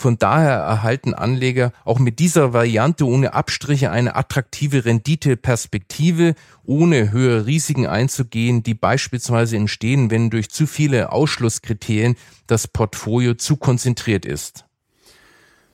Von 0.00 0.16
daher 0.16 0.54
erhalten 0.54 1.12
Anleger 1.12 1.72
auch 1.84 1.98
mit 1.98 2.20
dieser 2.20 2.54
Variante 2.54 3.06
ohne 3.06 3.34
Abstriche 3.34 3.90
eine 3.90 4.16
attraktive 4.16 4.86
Renditeperspektive, 4.86 6.36
ohne 6.64 7.12
höhere 7.12 7.44
Risiken 7.44 7.86
einzugehen, 7.86 8.62
die 8.62 8.72
beispielsweise 8.72 9.58
entstehen, 9.58 10.10
wenn 10.10 10.30
durch 10.30 10.50
zu 10.50 10.66
viele 10.66 11.12
Ausschlusskriterien 11.12 12.16
das 12.46 12.66
Portfolio 12.66 13.34
zu 13.34 13.58
konzentriert 13.58 14.24
ist. 14.24 14.64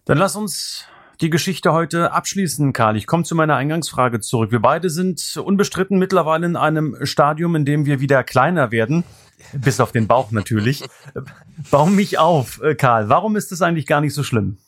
Dann 0.07 0.19
lass 0.19 0.35
uns 0.35 0.87
die 1.21 1.31
Geschichte 1.31 1.73
heute 1.73 2.13
abschließen, 2.13 2.73
Karl. 2.73 2.97
Ich 2.97 3.07
komme 3.07 3.25
zu 3.25 3.35
meiner 3.35 3.57
Eingangsfrage 3.57 4.21
zurück. 4.21 4.53
Wir 4.53 4.61
beide 4.61 4.91
sind 4.91 5.37
unbestritten 5.37 5.99
mittlerweile 5.99 6.47
in 6.47 6.57
einem 6.57 6.97
Stadium, 7.03 7.57
in 7.57 7.65
dem 7.65 7.87
wir 7.87 8.01
wieder 8.01 8.23
kleiner 8.23 8.71
werden. 8.71 9.05
Bis 9.53 9.81
auf 9.81 9.93
den 9.93 10.07
Bauch 10.07 10.31
natürlich. 10.31 10.85
Bau 11.71 11.87
mich 11.87 12.19
auf, 12.19 12.61
äh, 12.63 12.75
Karl. 12.75 13.09
Warum 13.09 13.37
ist 13.37 13.53
das 13.53 13.63
eigentlich 13.63 13.87
gar 13.87 14.01
nicht 14.01 14.15
so 14.15 14.23
schlimm? 14.23 14.59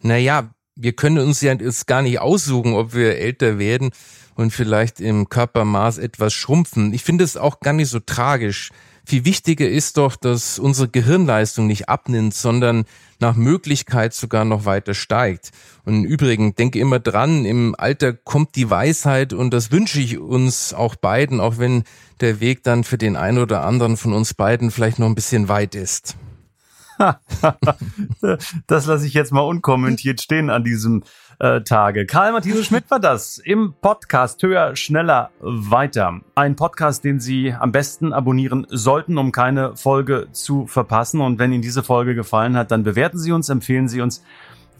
Naja, 0.00 0.50
wir 0.76 0.92
können 0.92 1.18
uns 1.18 1.40
ja 1.40 1.52
jetzt 1.52 1.86
gar 1.86 2.02
nicht 2.02 2.20
aussuchen, 2.20 2.74
ob 2.74 2.94
wir 2.94 3.18
älter 3.18 3.58
werden 3.58 3.90
und 4.34 4.52
vielleicht 4.52 5.00
im 5.00 5.28
Körpermaß 5.28 5.98
etwas 5.98 6.32
schrumpfen. 6.32 6.92
Ich 6.94 7.04
finde 7.04 7.24
es 7.24 7.36
auch 7.36 7.60
gar 7.60 7.72
nicht 7.72 7.90
so 7.90 8.00
tragisch. 8.00 8.70
Viel 9.10 9.24
wichtiger 9.24 9.68
ist 9.68 9.96
doch, 9.96 10.14
dass 10.14 10.60
unsere 10.60 10.86
Gehirnleistung 10.86 11.66
nicht 11.66 11.88
abnimmt, 11.88 12.32
sondern 12.32 12.84
nach 13.18 13.34
Möglichkeit 13.34 14.14
sogar 14.14 14.44
noch 14.44 14.66
weiter 14.66 14.94
steigt. 14.94 15.50
Und 15.84 15.94
im 15.96 16.04
Übrigen, 16.04 16.54
denke 16.54 16.78
immer 16.78 17.00
dran, 17.00 17.44
im 17.44 17.74
Alter 17.76 18.12
kommt 18.12 18.54
die 18.54 18.70
Weisheit 18.70 19.32
und 19.32 19.52
das 19.52 19.72
wünsche 19.72 19.98
ich 19.98 20.20
uns 20.20 20.72
auch 20.72 20.94
beiden, 20.94 21.40
auch 21.40 21.58
wenn 21.58 21.82
der 22.20 22.38
Weg 22.38 22.62
dann 22.62 22.84
für 22.84 22.98
den 22.98 23.16
einen 23.16 23.38
oder 23.38 23.64
anderen 23.64 23.96
von 23.96 24.12
uns 24.12 24.32
beiden 24.32 24.70
vielleicht 24.70 25.00
noch 25.00 25.08
ein 25.08 25.16
bisschen 25.16 25.48
weit 25.48 25.74
ist. 25.74 26.14
das 28.66 28.86
lasse 28.86 29.06
ich 29.06 29.14
jetzt 29.14 29.32
mal 29.32 29.40
unkommentiert 29.40 30.20
stehen 30.20 30.50
an 30.50 30.64
diesem 30.64 31.02
äh, 31.38 31.62
Tage. 31.62 32.06
Karl 32.06 32.32
Matthias 32.32 32.66
Schmidt 32.66 32.90
war 32.90 33.00
das 33.00 33.38
im 33.38 33.74
Podcast 33.80 34.42
Höher, 34.42 34.76
Schneller, 34.76 35.30
Weiter. 35.40 36.20
Ein 36.34 36.56
Podcast, 36.56 37.04
den 37.04 37.18
Sie 37.18 37.52
am 37.52 37.72
besten 37.72 38.12
abonnieren 38.12 38.66
sollten, 38.68 39.16
um 39.18 39.32
keine 39.32 39.76
Folge 39.76 40.28
zu 40.32 40.66
verpassen. 40.66 41.20
Und 41.20 41.38
wenn 41.38 41.52
Ihnen 41.52 41.62
diese 41.62 41.82
Folge 41.82 42.14
gefallen 42.14 42.56
hat, 42.56 42.70
dann 42.70 42.82
bewerten 42.82 43.18
Sie 43.18 43.32
uns, 43.32 43.48
empfehlen 43.48 43.88
Sie 43.88 44.00
uns 44.00 44.22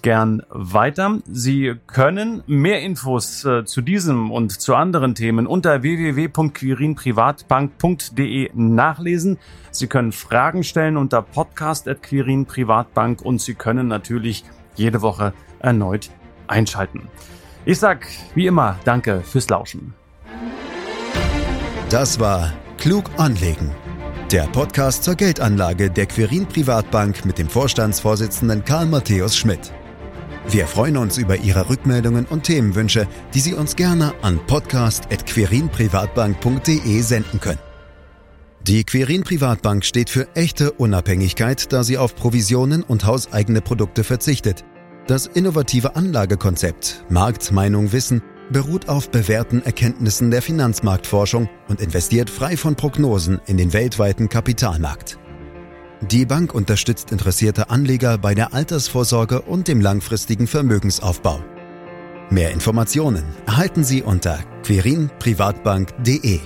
gern 0.03 0.43
weiter. 0.49 1.19
Sie 1.27 1.75
können 1.87 2.43
mehr 2.47 2.83
Infos 2.83 3.45
äh, 3.45 3.65
zu 3.65 3.83
diesem 3.83 4.31
und 4.31 4.61
zu 4.61 4.75
anderen 4.75 5.15
Themen 5.15 5.47
unter 5.47 5.83
www.quirinprivatbank.de 5.83 8.51
nachlesen. 8.55 9.39
Sie 9.71 9.87
können 9.87 10.13
Fragen 10.13 10.65
stellen 10.65 10.97
unter 10.97 11.21
podcast.quirinprivatbank 11.23 13.23
und 13.23 13.41
Sie 13.41 13.55
können 13.55 13.87
natürlich 13.89 14.45
jede 14.77 15.03
Woche 15.03 15.33
erneut 15.59 16.11
einschalten. 16.47 17.09
Ich 17.65 17.79
sag 17.79 18.07
wie 18.35 18.47
immer 18.47 18.77
Danke 18.85 19.21
fürs 19.21 19.49
Lauschen. 19.49 19.95
Das 21.91 22.21
war 22.21 22.53
Klug 22.79 23.11
anlegen. 23.17 23.71
Der 24.33 24.45
Podcast 24.45 25.03
zur 25.03 25.17
Geldanlage 25.17 25.91
der 25.91 26.07
Quirin 26.07 26.47
Privatbank 26.47 27.25
mit 27.25 27.39
dem 27.39 27.49
Vorstandsvorsitzenden 27.49 28.65
Karl 28.65 28.87
Matthäus 28.87 29.37
Schmidt. 29.37 29.73
Wir 30.51 30.67
freuen 30.67 30.97
uns 30.97 31.17
über 31.17 31.37
Ihre 31.37 31.71
Rückmeldungen 31.71 32.25
und 32.25 32.43
Themenwünsche, 32.43 33.07
die 33.35 33.41
Sie 33.41 33.55
uns 33.55 33.77
gerne 33.77 34.15
an 34.21 34.45
podcast.querinprivatbank.de 34.49 37.01
senden 37.03 37.39
können. 37.39 37.61
Die 38.63 38.83
Querin 38.83 39.23
Privatbank 39.23 39.85
steht 39.85 40.11
für 40.11 40.27
echte 40.35 40.73
Unabhängigkeit, 40.73 41.73
da 41.73 41.85
sie 41.85 41.99
auf 41.99 42.17
Provisionen 42.17 42.83
und 42.83 43.07
hauseigene 43.07 43.61
Produkte 43.61 44.03
verzichtet. 44.03 44.65
Das 45.07 45.29
innovative 45.29 45.95
Anlagekonzept 45.95 47.05
Markt, 47.09 47.53
Meinung, 47.53 47.93
Wissen 47.93 48.21
beruht 48.51 48.89
auf 48.89 49.09
bewährten 49.09 49.65
Erkenntnissen 49.65 50.33
der 50.33 50.43
Finanzmarktforschung 50.43 51.49
und 51.69 51.81
investiert 51.81 52.29
frei 52.29 52.57
von 52.57 52.75
Prognosen 52.75 53.41
in 53.47 53.57
den 53.57 53.73
weltweiten 53.73 54.29
Kapitalmarkt. 54.29 55.20
Die 56.03 56.25
Bank 56.25 56.55
unterstützt 56.55 57.13
interessierte 57.13 57.69
Anleger 57.69 58.17
bei 58.17 58.35
der 58.35 58.55
Altersvorsorge 58.55 59.43
und 59.43 59.69
dem 59.69 59.81
langfristigen 59.81 60.47
Vermögensaufbau. 60.47 61.45
Mehr 62.31 62.53
Informationen 62.53 63.25
erhalten 63.47 63.85
Sie 63.85 64.03
unter 64.03 64.39
querinprivatbank.de. 64.63 66.41